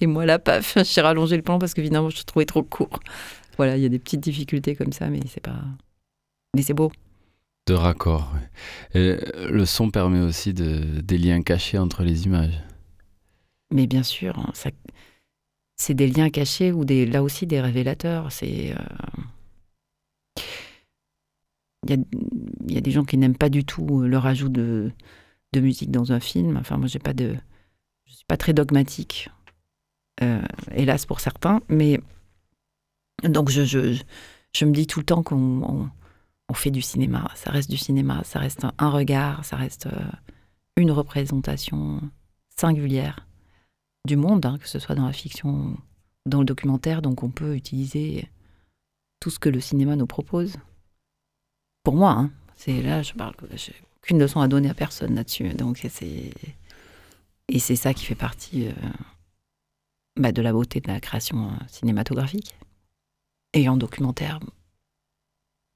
Et 0.00 0.06
moi, 0.06 0.26
là, 0.26 0.38
paf, 0.38 0.78
j'ai 0.84 1.00
rallongé 1.00 1.36
le 1.36 1.42
plan 1.42 1.58
parce 1.58 1.74
que 1.74 1.80
évidemment, 1.80 2.10
je 2.10 2.22
trouvais 2.22 2.46
trop 2.46 2.62
court. 2.62 3.00
Voilà, 3.56 3.76
il 3.76 3.82
y 3.82 3.86
a 3.86 3.88
des 3.88 3.98
petites 3.98 4.20
difficultés 4.20 4.76
comme 4.76 4.92
ça, 4.92 5.08
mais 5.08 5.20
c'est 5.26 5.42
pas. 5.42 5.60
Mais 6.54 6.62
c'est 6.62 6.74
beau. 6.74 6.90
De 7.66 7.74
raccord. 7.74 8.32
Et 8.94 9.16
le 9.48 9.64
son 9.66 9.90
permet 9.90 10.20
aussi 10.20 10.52
de, 10.52 11.00
des 11.00 11.18
liens 11.18 11.42
cachés 11.42 11.78
entre 11.78 12.02
les 12.02 12.24
images. 12.24 12.60
Mais 13.72 13.86
bien 13.86 14.02
sûr, 14.02 14.38
hein, 14.38 14.50
ça, 14.52 14.70
c'est 15.76 15.94
des 15.94 16.08
liens 16.08 16.30
cachés 16.30 16.72
ou 16.72 16.84
des, 16.84 17.06
là 17.06 17.22
aussi 17.22 17.46
des 17.46 17.60
révélateurs. 17.60 18.32
C'est, 18.32 18.72
euh, 18.72 19.22
il 21.86 22.04
y, 22.68 22.76
a, 22.76 22.80
des 22.80 22.90
gens 22.90 23.04
qui 23.04 23.18
n'aiment 23.18 23.36
pas 23.36 23.48
du 23.48 23.64
tout 23.64 24.02
le 24.02 24.18
rajout 24.18 24.48
de, 24.48 24.92
musique 25.54 25.90
dans 25.90 26.12
un 26.12 26.20
film. 26.20 26.56
Enfin, 26.56 26.76
moi, 26.76 26.86
je 26.86 26.98
suis 26.98 28.24
pas 28.26 28.36
très 28.36 28.52
dogmatique, 28.52 29.30
euh, 30.22 30.42
hélas 30.72 31.06
pour 31.06 31.20
certains. 31.20 31.60
Mais 31.68 32.00
donc, 33.24 33.50
je, 33.50 33.98
me 34.64 34.72
dis 34.72 34.86
tout 34.86 35.00
le 35.00 35.04
temps 35.04 35.22
qu'on 35.22 35.62
on, 35.62 35.90
on 36.48 36.54
fait 36.54 36.70
du 36.70 36.82
cinéma. 36.82 37.30
Ça 37.34 37.50
reste 37.50 37.70
du 37.70 37.76
cinéma, 37.76 38.22
ça 38.24 38.38
reste 38.38 38.66
un, 38.78 38.90
regard, 38.90 39.44
ça 39.44 39.56
reste 39.56 39.86
euh, 39.86 40.10
une 40.76 40.90
représentation 40.90 42.00
singulière 42.56 43.26
du 44.06 44.16
monde, 44.16 44.44
hein, 44.44 44.58
que 44.58 44.68
ce 44.68 44.78
soit 44.78 44.94
dans 44.94 45.06
la 45.06 45.12
fiction 45.12 45.76
dans 46.26 46.40
le 46.40 46.44
documentaire. 46.44 47.02
Donc 47.02 47.22
on 47.22 47.30
peut 47.30 47.56
utiliser 47.56 48.28
tout 49.18 49.30
ce 49.30 49.38
que 49.38 49.48
le 49.48 49.60
cinéma 49.60 49.96
nous 49.96 50.06
propose. 50.06 50.56
Pour 51.84 51.94
moi, 51.94 52.12
hein, 52.12 52.30
c'est 52.56 52.80
là, 52.82 53.02
je 53.02 53.12
parle, 53.12 53.34
j'ai 53.54 53.74
aucune 53.96 54.18
leçon 54.18 54.40
à 54.40 54.48
donner 54.48 54.70
à 54.70 54.74
personne 54.74 55.14
là-dessus. 55.14 55.48
Donc 55.54 55.86
c'est 55.88 56.32
et 57.48 57.58
c'est 57.58 57.76
ça 57.76 57.92
qui 57.92 58.04
fait 58.04 58.14
partie 58.14 58.68
euh, 58.68 58.72
bah, 60.16 60.32
de 60.32 60.42
la 60.42 60.52
beauté 60.52 60.80
de 60.80 60.88
la 60.88 61.00
création 61.00 61.48
euh, 61.48 61.64
cinématographique. 61.68 62.54
Et 63.52 63.68
en 63.68 63.76
documentaire, 63.76 64.40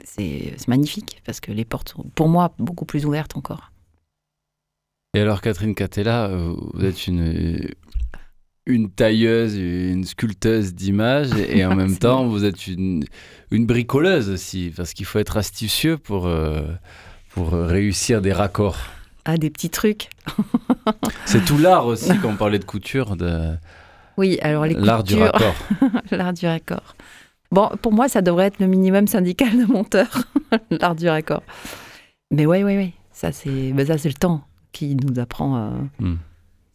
c'est 0.02 0.56
magnifique 0.68 1.20
parce 1.24 1.40
que 1.40 1.52
les 1.52 1.64
portes 1.64 1.90
sont, 1.90 2.04
pour 2.14 2.28
moi, 2.28 2.54
beaucoup 2.58 2.86
plus 2.86 3.04
ouvertes 3.04 3.36
encore. 3.36 3.72
Et 5.14 5.20
alors, 5.20 5.40
Catherine 5.42 5.74
Catella, 5.74 6.28
euh, 6.28 6.54
vous 6.74 6.84
êtes 6.84 7.06
une, 7.06 7.68
une 8.66 8.90
tailleuse, 8.90 9.56
une 9.56 10.04
sculpteuse 10.04 10.74
d'images, 10.74 11.30
et 11.48 11.64
en 11.64 11.74
même 11.74 11.96
temps, 11.96 12.26
vous 12.26 12.44
êtes 12.44 12.66
une, 12.66 13.04
une 13.50 13.66
bricoleuse 13.66 14.28
aussi, 14.28 14.72
parce 14.76 14.92
qu'il 14.92 15.06
faut 15.06 15.18
être 15.18 15.36
astucieux 15.36 15.96
pour, 15.98 16.26
euh, 16.26 16.62
pour 17.30 17.52
réussir 17.52 18.20
des 18.22 18.32
raccords. 18.32 18.78
Ah, 19.24 19.36
des 19.36 19.50
petits 19.50 19.70
trucs. 19.70 20.08
C'est 21.26 21.44
tout 21.44 21.58
l'art 21.58 21.86
aussi, 21.86 22.16
quand 22.22 22.28
on 22.30 22.36
parlait 22.36 22.58
de 22.58 22.64
couture, 22.64 23.16
de 23.16 23.54
Oui, 24.16 24.38
alors 24.42 24.66
les 24.66 24.74
l'art 24.74 25.02
du 25.04 25.16
raccord. 25.16 25.54
L'art 26.10 26.32
du 26.32 26.46
raccord. 26.46 26.94
Bon, 27.52 27.70
pour 27.80 27.92
moi, 27.92 28.08
ça 28.08 28.22
devrait 28.22 28.46
être 28.46 28.58
le 28.58 28.66
minimum 28.66 29.06
syndical 29.06 29.50
de 29.56 29.64
monteur, 29.70 30.08
l'art 30.70 30.96
du 30.96 31.08
raccord. 31.08 31.42
Mais 32.32 32.44
oui, 32.46 32.64
oui, 32.64 32.76
oui. 32.76 32.92
Ça, 33.12 33.30
c'est 33.32 33.72
ben 33.72 33.86
ça, 33.86 33.96
c'est 33.98 34.08
le 34.08 34.14
temps 34.14 34.42
qui 34.72 34.96
nous 34.96 35.18
apprend. 35.20 35.56
euh, 35.56 35.70
Hmm. 36.00 36.16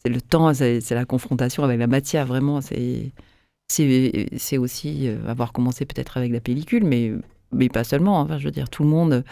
C'est 0.04 0.10
le 0.10 0.22
temps, 0.22 0.54
c'est 0.54 0.92
la 0.92 1.06
confrontation 1.06 1.64
avec 1.64 1.78
la 1.80 1.88
matière, 1.88 2.26
vraiment. 2.26 2.60
C'est 2.62 4.58
aussi 4.58 5.08
euh, 5.08 5.28
avoir 5.28 5.54
commencé 5.54 5.86
peut-être 5.86 6.18
avec 6.18 6.32
la 6.32 6.40
pellicule, 6.40 6.84
mais, 6.84 7.12
mais 7.52 7.70
pas 7.70 7.84
seulement. 7.84 8.20
Enfin, 8.22 8.40
je 8.40 8.46
veux 8.46 8.52
dire, 8.52 8.70
tout 8.70 8.84
le 8.84 8.90
monde. 8.90 9.24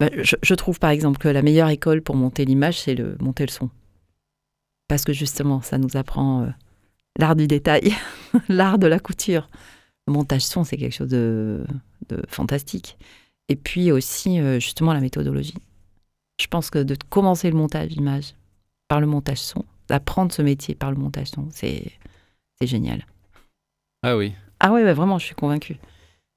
Ben, 0.00 0.10
je, 0.22 0.54
trouve 0.54 0.78
par 0.78 0.90
exemple 0.90 1.18
que 1.18 1.28
la 1.28 1.40
meilleure 1.42 1.70
école 1.70 2.02
pour 2.02 2.16
monter 2.16 2.44
l'image, 2.44 2.80
c'est 2.80 2.94
le 2.94 3.16
monter 3.20 3.44
le 3.44 3.50
son. 3.50 3.70
Parce 4.88 5.04
que 5.04 5.12
justement, 5.12 5.62
ça 5.62 5.78
nous 5.78 5.96
apprend 5.96 6.42
euh, 6.42 6.46
l'art 7.18 7.36
du 7.36 7.46
détail, 7.46 7.94
l'art 8.48 8.78
de 8.78 8.86
la 8.86 8.98
couture. 8.98 9.48
Le 10.06 10.12
montage 10.12 10.42
son, 10.42 10.64
c'est 10.64 10.76
quelque 10.76 10.94
chose 10.94 11.08
de, 11.08 11.64
fantastique. 12.28 12.96
Et 13.48 13.56
puis 13.56 13.90
aussi, 13.90 14.38
euh, 14.38 14.60
justement, 14.60 14.92
la 14.92 15.00
méthodologie. 15.00 15.56
Je 16.40 16.46
pense 16.46 16.70
que 16.70 16.78
de 16.78 16.96
commencer 17.10 17.50
le 17.50 17.56
montage 17.56 17.92
image 17.94 18.34
par 18.88 19.00
le 19.00 19.06
montage 19.06 19.38
son, 19.38 19.64
d'apprendre 19.88 20.32
ce 20.32 20.42
métier 20.42 20.74
par 20.74 20.90
le 20.90 20.96
montage 20.96 21.28
son, 21.28 21.48
c'est 21.50 21.92
c'est 22.60 22.66
génial. 22.66 23.04
Ah 24.02 24.16
oui. 24.16 24.32
Ah 24.60 24.72
ouais, 24.72 24.92
vraiment, 24.94 25.18
je 25.18 25.26
suis 25.26 25.34
convaincue. 25.34 25.76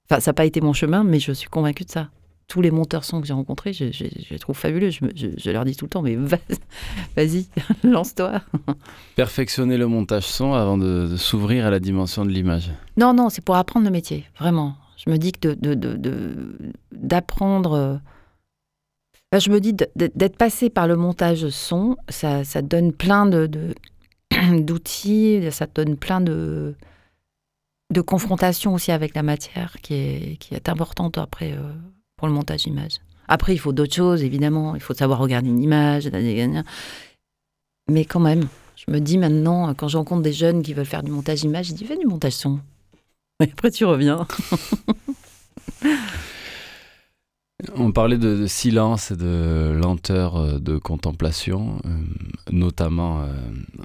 Enfin, 0.09 0.19
ça 0.19 0.31
n'a 0.31 0.33
pas 0.33 0.45
été 0.45 0.59
mon 0.61 0.73
chemin, 0.73 1.03
mais 1.03 1.19
je 1.19 1.31
suis 1.31 1.49
convaincue 1.49 1.85
de 1.85 1.91
ça. 1.91 2.09
Tous 2.47 2.61
les 2.61 2.71
monteurs 2.71 3.03
son 3.05 3.21
que 3.21 3.27
j'ai 3.27 3.33
rencontrés, 3.33 3.73
je, 3.73 3.91
je- 3.91 4.05
je 4.05 4.29
les 4.31 4.39
trouve 4.39 4.57
fabuleux. 4.57 4.89
Je, 4.89 5.05
me- 5.05 5.11
je- 5.15 5.27
je 5.37 5.51
leur 5.51 5.63
dis 5.65 5.75
tout 5.75 5.85
le 5.85 5.89
temps, 5.89 6.01
mais 6.01 6.15
vas- 6.15 6.37
vas-y, 7.15 7.47
lance-toi. 7.83 8.41
Perfectionner 9.15 9.77
le 9.77 9.87
montage 9.87 10.25
son 10.25 10.53
avant 10.53 10.77
de, 10.77 11.07
de 11.07 11.15
s'ouvrir 11.15 11.65
à 11.65 11.69
la 11.69 11.79
dimension 11.79 12.25
de 12.25 12.31
l'image. 12.31 12.71
Non, 12.97 13.13
non, 13.13 13.29
c'est 13.29 13.43
pour 13.43 13.55
apprendre 13.55 13.85
le 13.85 13.91
métier, 13.91 14.25
vraiment. 14.39 14.75
Je 14.97 15.11
me 15.11 15.17
dis 15.17 15.31
que 15.31 15.47
de- 15.49 15.53
de- 15.53 15.75
de- 15.75 15.95
de- 15.95 16.57
d'apprendre. 16.91 17.73
euh, 17.73 17.97
je 19.37 19.51
me 19.51 19.59
dis 19.59 19.73
d'être 19.73 20.37
passé 20.37 20.69
par 20.69 20.87
le 20.87 20.95
montage 20.95 21.49
son, 21.49 21.97
ça, 22.09 22.43
ça 22.43 22.61
te 22.61 22.67
donne 22.67 22.91
plein 22.93 23.27
de, 23.27 23.75
d'outils, 24.59 25.51
ça 25.51 25.67
te 25.67 25.81
donne 25.81 25.97
plein 25.97 26.19
de, 26.19 26.75
de 27.93 28.01
confrontations 28.01 28.73
aussi 28.73 28.91
avec 28.91 29.13
la 29.15 29.23
matière 29.23 29.77
qui 29.81 29.93
est, 29.93 30.37
qui 30.39 30.55
est 30.55 30.67
importante 30.69 31.17
après 31.17 31.53
euh, 31.53 31.71
pour 32.17 32.27
le 32.27 32.33
montage 32.33 32.65
image. 32.65 32.97
Après, 33.27 33.53
il 33.53 33.59
faut 33.59 33.73
d'autres 33.73 33.93
choses, 33.93 34.23
évidemment. 34.23 34.73
Il 34.73 34.81
faut 34.81 34.95
savoir 34.95 35.19
regarder 35.19 35.49
une 35.49 35.61
image. 35.61 36.09
Mais 37.87 38.05
quand 38.05 38.19
même, 38.19 38.47
je 38.75 38.91
me 38.91 38.99
dis 38.99 39.19
maintenant, 39.19 39.71
quand 39.75 39.87
je 39.87 39.97
rencontre 39.97 40.23
des 40.23 40.33
jeunes 40.33 40.63
qui 40.63 40.73
veulent 40.73 40.85
faire 40.85 41.03
du 41.03 41.11
montage 41.11 41.43
image, 41.43 41.67
je 41.67 41.73
dis 41.73 41.85
fais 41.85 41.97
du 41.97 42.07
montage 42.07 42.33
son. 42.33 42.59
Et 43.41 43.51
après, 43.51 43.69
tu 43.69 43.85
reviens. 43.85 44.27
On 47.75 47.91
parlait 47.91 48.17
de, 48.17 48.47
silence 48.47 49.11
et 49.11 49.17
de 49.17 49.77
lenteur 49.81 50.37
euh, 50.37 50.59
de 50.59 50.77
contemplation, 50.77 51.81
euh, 51.85 51.89
notamment 52.51 53.21
euh, 53.21 53.25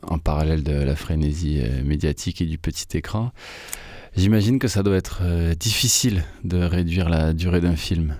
en 0.03 0.19
parallèle 0.19 0.63
de 0.63 0.73
la 0.73 0.95
frénésie 0.95 1.61
médiatique 1.85 2.41
et 2.41 2.47
du 2.47 2.57
petit 2.57 2.97
écran. 2.97 3.33
J'imagine 4.17 4.61
que 4.61 4.69
ça 4.69 4.85
doit 4.85 4.97
être 4.97 5.23
difficile 5.57 6.23
de 6.45 6.59
réduire 6.59 7.09
la 7.09 7.33
durée 7.33 7.61
d'un 7.61 7.75
film 7.75 8.17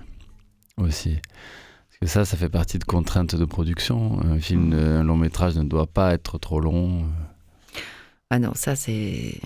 aussi. 0.77 1.11
Parce 1.13 1.99
que 2.01 2.07
ça, 2.07 2.25
ça 2.25 2.35
fait 2.35 2.49
partie 2.49 2.79
de 2.79 2.83
contraintes 2.83 3.35
de 3.35 3.45
production. 3.45 4.19
Un 4.21 4.39
film, 4.39 4.73
un 4.73 5.03
long 5.03 5.15
métrage 5.15 5.55
ne 5.55 5.63
doit 5.63 5.87
pas 5.87 6.13
être 6.13 6.37
trop 6.37 6.59
long. 6.59 7.05
Ah 8.29 8.39
non, 8.39 8.51
ça 8.55 8.75
c'est 8.75 9.39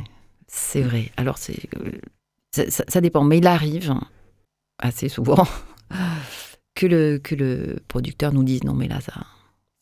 c'est 0.47 0.81
vrai. 0.81 1.11
Alors 1.17 1.37
c'est 1.37 1.69
ça, 2.51 2.99
dépend, 2.99 3.23
mais 3.23 3.37
il 3.37 3.45
arrive 3.45 3.93
assez 4.79 5.07
souvent 5.07 5.47
que 6.75 6.85
le 6.85 7.19
que 7.19 7.35
le 7.35 7.79
producteur 7.87 8.31
nous 8.33 8.43
dise 8.43 8.63
non 8.63 8.73
mais 8.73 8.87
là 8.87 9.01
ça, 9.01 9.13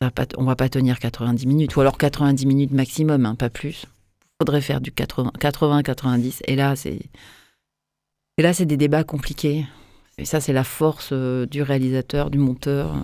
va 0.02 0.12
pas, 0.12 0.26
on 0.38 0.44
va 0.44 0.56
pas 0.56 0.70
tenir 0.70 1.00
90 1.00 1.46
minutes 1.46 1.76
ou 1.76 1.82
alors 1.82 1.98
90 1.98 2.46
minutes 2.46 2.72
maximum, 2.72 3.26
hein, 3.26 3.36
pas 3.36 3.50
plus. 3.50 3.86
Faudrait 4.42 4.62
faire 4.62 4.82
du 4.82 4.92
80 4.92 5.32
80 5.40 5.84
90 5.84 6.42
et 6.46 6.56
là 6.56 6.76
c'est 6.76 7.00
et 8.38 8.42
là 8.42 8.54
c'est 8.54 8.66
des 8.66 8.78
débats 8.78 9.04
compliqués. 9.04 9.66
Et 10.20 10.26
ça 10.26 10.42
c'est 10.42 10.54
la 10.54 10.64
force 10.64 11.10
euh, 11.12 11.46
du 11.46 11.62
réalisateur, 11.62 12.30
du 12.30 12.40
monteur 12.40 12.96
euh, 12.96 13.00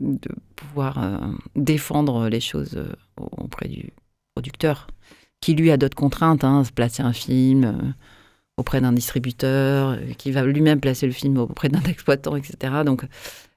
de 0.00 0.30
pouvoir 0.56 1.02
euh, 1.02 1.18
défendre 1.56 2.28
les 2.28 2.40
choses 2.40 2.80
auprès 3.16 3.68
du 3.68 3.90
producteur, 4.34 4.86
qui 5.40 5.54
lui 5.54 5.70
a 5.70 5.76
d'autres 5.76 5.96
contraintes, 5.96 6.44
hein, 6.44 6.64
se 6.64 6.72
placer 6.72 7.02
un 7.02 7.12
film 7.12 7.94
auprès 8.56 8.80
d'un 8.80 8.92
distributeur, 8.92 9.90
euh, 9.90 10.12
qui 10.18 10.30
va 10.30 10.44
lui-même 10.44 10.80
placer 10.80 11.06
le 11.06 11.12
film 11.12 11.38
auprès 11.38 11.68
d'un 11.68 11.82
exploitant, 11.82 12.36
etc. 12.36 12.84
Donc, 12.84 13.04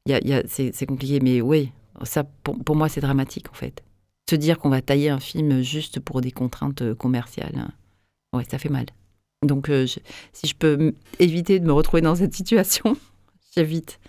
y 0.08 0.12
y 0.14 0.34
a- 0.34 0.44
c'est 0.48 0.86
compliqué, 0.86 1.20
mais 1.22 1.42
oui, 1.42 1.72
ça, 2.04 2.24
pour, 2.44 2.76
moi, 2.76 2.90
c'est 2.90 3.02
dramatique, 3.02 3.50
en 3.52 3.56
fait. 3.56 3.84
Se 4.30 4.36
dire 4.36 4.58
qu'on 4.60 4.70
va 4.70 4.82
tailler 4.82 5.10
un 5.10 5.20
film 5.20 5.62
juste 5.62 6.00
pour 6.00 6.22
des 6.22 6.32
contraintes 6.32 6.82
euh, 6.82 6.96
commerciales, 6.96 7.56
hein, 7.58 7.70
ouais, 8.34 8.46
ça 8.50 8.58
fait 8.58 8.70
mal. 8.70 8.86
Donc, 9.44 9.70
euh, 9.70 9.86
si 9.88 10.48
je 10.48 10.56
peux 10.56 10.94
éviter 11.20 11.60
de 11.60 11.66
me 11.66 11.74
retrouver 11.74 12.02
dans 12.02 12.16
cette 12.16 12.34
situation, 12.34 12.98
j'évite. 13.56 14.00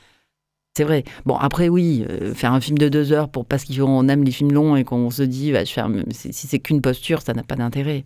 C'est 0.76 0.84
vrai. 0.84 1.04
Bon, 1.24 1.36
après, 1.36 1.68
oui, 1.70 2.04
faire 2.34 2.52
un 2.52 2.60
film 2.60 2.76
de 2.76 2.88
deux 2.90 3.10
heures 3.12 3.30
pour 3.30 3.46
parce 3.46 3.64
qu'on 3.64 4.08
aime 4.08 4.24
les 4.24 4.30
films 4.30 4.52
longs 4.52 4.76
et 4.76 4.84
qu'on 4.84 5.10
se 5.10 5.22
dit, 5.22 5.50
bah, 5.52 5.64
si 5.64 6.32
c'est 6.32 6.58
qu'une 6.58 6.82
posture, 6.82 7.22
ça 7.22 7.32
n'a 7.32 7.42
pas 7.42 7.56
d'intérêt. 7.56 8.04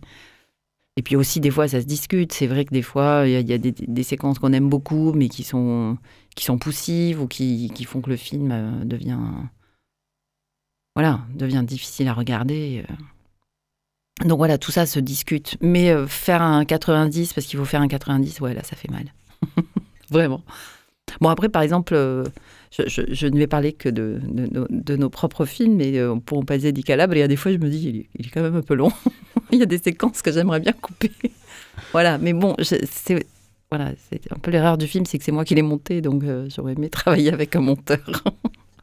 Et 0.97 1.03
puis 1.03 1.15
aussi, 1.15 1.39
des 1.39 1.51
fois, 1.51 1.67
ça 1.67 1.81
se 1.81 1.85
discute. 1.85 2.33
C'est 2.33 2.47
vrai 2.47 2.65
que 2.65 2.73
des 2.73 2.81
fois, 2.81 3.23
il 3.25 3.31
y 3.31 3.53
a, 3.53 3.57
des, 3.57 3.71
des 3.71 4.03
séquences 4.03 4.39
qu'on 4.39 4.53
aime 4.53 4.69
beaucoup, 4.69 5.13
mais 5.13 5.29
qui 5.29 5.43
sont, 5.43 5.97
qui 6.35 6.43
sont 6.43 6.57
poussives 6.57 7.21
ou 7.21 7.27
qui, 7.27 7.71
qui 7.73 7.85
font 7.85 8.01
que 8.01 8.09
le 8.09 8.17
film 8.17 8.51
euh, 8.51 8.83
devient, 8.83 9.19
voilà, 10.95 11.21
devient 11.33 11.63
difficile 11.65 12.07
à 12.07 12.13
regarder. 12.13 12.83
euh. 12.89 14.25
Donc 14.27 14.37
voilà, 14.37 14.57
tout 14.57 14.71
ça 14.71 14.85
se 14.85 14.99
discute. 14.99 15.57
Mais 15.61 15.91
euh, 15.91 16.07
faire 16.07 16.41
un 16.41 16.65
90, 16.65 17.33
parce 17.33 17.47
qu'il 17.47 17.57
faut 17.57 17.65
faire 17.65 17.81
un 17.81 17.87
90, 17.87 18.41
ouais, 18.41 18.53
là, 18.53 18.63
ça 18.63 18.75
fait 18.75 18.91
mal. 18.91 19.13
Vraiment. 20.09 20.43
Bon, 21.19 21.29
après, 21.29 21.49
par 21.49 21.61
exemple, 21.61 21.93
euh, 21.93 22.23
je, 22.71 22.83
je- 22.87 23.13
je 23.13 23.27
ne 23.27 23.37
vais 23.37 23.47
parler 23.47 23.73
que 23.73 23.89
de, 23.89 24.19
de 24.23 24.47
nos- 24.47 24.67
de 24.69 24.95
nos 24.95 25.09
propres 25.09 25.45
films, 25.45 25.75
mais 25.75 25.97
euh, 25.97 26.15
pour 26.15 26.37
On 26.39 26.43
passer 26.45 26.71
di 26.71 26.83
Calabre, 26.83 27.15
il 27.15 27.19
y 27.19 27.23
a 27.23 27.27
des 27.27 27.35
fois, 27.35 27.51
je 27.51 27.57
me 27.57 27.69
dis, 27.69 27.89
il 27.89 27.95
est, 27.97 28.09
il 28.17 28.27
est 28.27 28.29
quand 28.29 28.41
même 28.41 28.55
un 28.55 28.61
peu 28.61 28.75
long. 28.75 28.91
il 29.51 29.59
y 29.59 29.63
a 29.63 29.65
des 29.65 29.77
séquences 29.79 30.21
que 30.21 30.31
j'aimerais 30.31 30.59
bien 30.59 30.73
couper. 30.73 31.11
voilà, 31.91 32.17
mais 32.17 32.33
bon, 32.33 32.55
c'est 32.61 33.25
voilà, 33.69 33.91
un 34.31 34.39
peu 34.39 34.51
l'erreur 34.51 34.77
du 34.77 34.85
film, 34.87 35.05
c'est 35.05 35.17
que 35.17 35.23
c'est 35.23 35.31
moi 35.31 35.45
qui 35.45 35.55
l'ai 35.55 35.61
monté, 35.61 36.01
donc 36.01 36.23
euh, 36.23 36.47
j'aurais 36.53 36.73
aimé 36.73 36.89
travailler 36.91 37.31
avec 37.31 37.55
un 37.55 37.61
monteur 37.61 37.99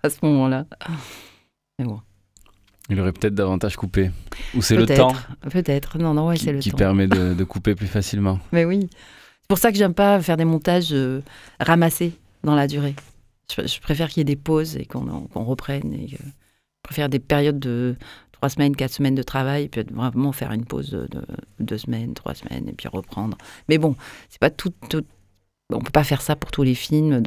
à 0.03 0.09
ce 0.11 0.17
moment-là. 0.23 0.67
Mais 1.79 1.85
bon, 1.85 2.01
Il 2.89 2.99
aurait 3.01 3.13
peut-être 3.13 3.35
davantage 3.35 3.77
coupé. 3.77 4.11
Ou 4.55 4.63
c'est 4.63 4.77
le 4.77 4.87
temps 4.87 5.13
Peut-être, 5.51 5.99
non, 5.99 6.15
non, 6.15 6.29
ouais, 6.29 6.37
qui, 6.37 6.45
c'est 6.47 6.53
le 6.53 6.59
qui 6.61 6.71
temps. 6.71 6.79
permet 6.79 7.07
de, 7.07 7.35
de 7.35 7.45
couper 7.45 7.75
plus 7.75 7.87
facilement. 7.87 8.39
Mais 8.53 8.65
oui. 8.65 8.89
C'est 9.51 9.55
pour 9.55 9.63
ça 9.63 9.73
que 9.73 9.79
j'aime 9.79 9.95
pas 9.95 10.21
faire 10.21 10.37
des 10.37 10.45
montages 10.45 10.93
euh, 10.93 11.23
ramassés 11.59 12.13
dans 12.45 12.55
la 12.55 12.67
durée. 12.67 12.95
Je, 13.51 13.81
préfère 13.81 14.11
qu'il 14.11 14.19
y 14.19 14.21
ait 14.21 14.25
des 14.25 14.37
pauses 14.37 14.77
et 14.77 14.85
qu'on 14.85 15.09
en- 15.09 15.23
qu'on 15.23 15.43
reprenne. 15.43 15.95
Et, 15.95 16.07
je 16.07 16.19
préfère 16.83 17.09
des 17.09 17.19
périodes 17.19 17.59
de 17.59 17.97
trois 18.33 18.51
semaines, 18.51 18.77
quatre 18.77 18.93
semaines 18.93 19.15
de 19.15 19.23
travail, 19.23 19.69
puis 19.71 19.83
vraiment 19.91 20.33
faire 20.33 20.53
une 20.53 20.67
pause 20.67 20.91
de, 20.91 21.07
de 21.07 21.23
deux 21.61 21.79
semaines, 21.79 22.13
trois 22.13 22.35
semaines, 22.35 22.69
et 22.69 22.73
puis 22.73 22.89
reprendre. 22.89 23.39
Mais 23.71 23.79
bon, 23.79 23.97
c'est 24.29 24.39
pas 24.39 24.51
tout, 24.51 24.75
On 25.73 25.79
peut 25.81 25.91
pas 25.93 26.05
faire 26.05 26.21
ça 26.21 26.37
pour 26.37 26.51
tous 26.51 26.63
les 26.63 26.75
films, 26.75 27.23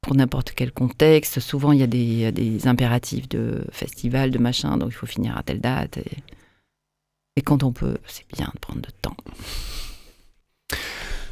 pour 0.00 0.14
n'importe 0.14 0.52
quel 0.52 0.72
contexte. 0.72 1.38
Souvent, 1.40 1.72
il 1.72 1.80
y 1.80 2.24
a 2.24 2.32
des, 2.32 2.66
impératifs 2.66 3.28
de 3.28 3.62
festival, 3.72 4.30
de 4.30 4.38
machin, 4.38 4.78
donc 4.78 4.88
il 4.88 4.96
faut 4.96 5.04
finir 5.04 5.36
à 5.36 5.42
telle 5.42 5.60
date. 5.60 5.98
Et, 5.98 6.16
et 7.36 7.42
quand 7.42 7.62
on 7.62 7.72
peut, 7.72 7.98
c'est 8.06 8.26
bien 8.32 8.50
de 8.54 8.58
prendre 8.58 8.80
le 8.86 8.92
temps. 9.02 9.16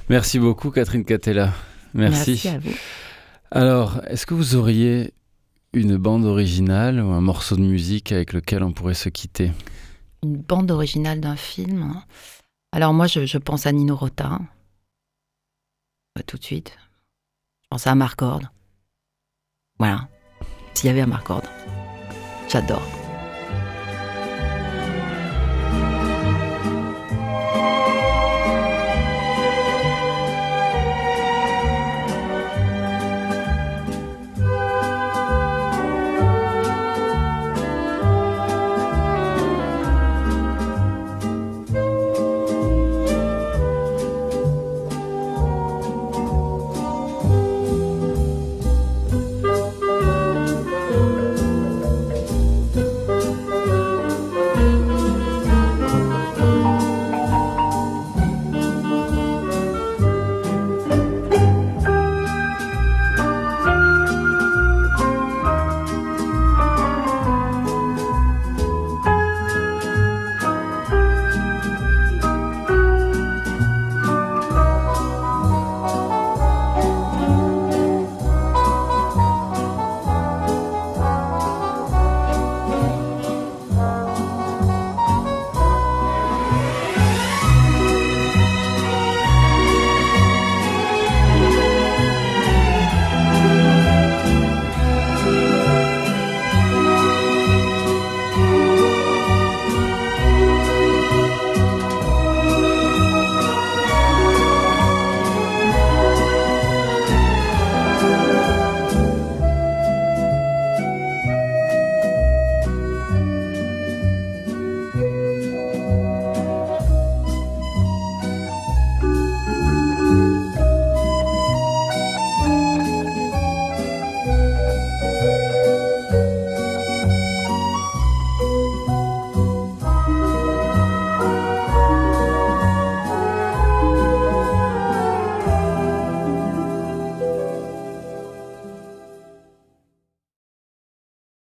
Merci 0.09 0.39
beaucoup, 0.39 0.71
Catherine 0.71 1.05
Catella. 1.05 1.53
Merci. 1.95 2.31
Merci 2.31 2.49
à 2.49 2.59
vous. 2.59 2.75
Alors, 3.51 4.01
est-ce 4.07 4.27
que 4.27 4.35
vous 4.35 4.57
auriez 4.57 5.13
une 5.73 5.97
bande 5.97 6.25
originale 6.25 7.01
ou 7.01 7.11
un 7.13 7.21
morceau 7.21 7.57
de 7.57 7.63
musique 7.63 8.13
avec 8.13 8.33
lequel 8.33 8.63
on 8.63 8.73
pourrait 8.73 8.95
se 8.95 9.09
quitter? 9.09 9.53
Une 10.23 10.37
bande 10.37 10.71
originale 10.71 11.21
d'un 11.21 11.37
film? 11.37 11.95
Alors 12.73 12.93
moi, 12.93 13.07
je, 13.07 13.27
je 13.27 13.39
pense 13.39 13.67
à 13.67 13.73
Nino 13.73 13.97
Rota, 13.97 14.39
tout 16.27 16.39
de 16.39 16.45
suite. 16.45 16.77
Je 17.63 17.67
pense 17.71 17.87
à 17.87 17.93
Amarcord. 17.93 18.43
Voilà. 19.79 20.09
S'il 20.75 20.89
y 20.89 20.91
avait 20.91 21.03
Amarcord. 21.03 21.43
J'adore. 22.49 22.98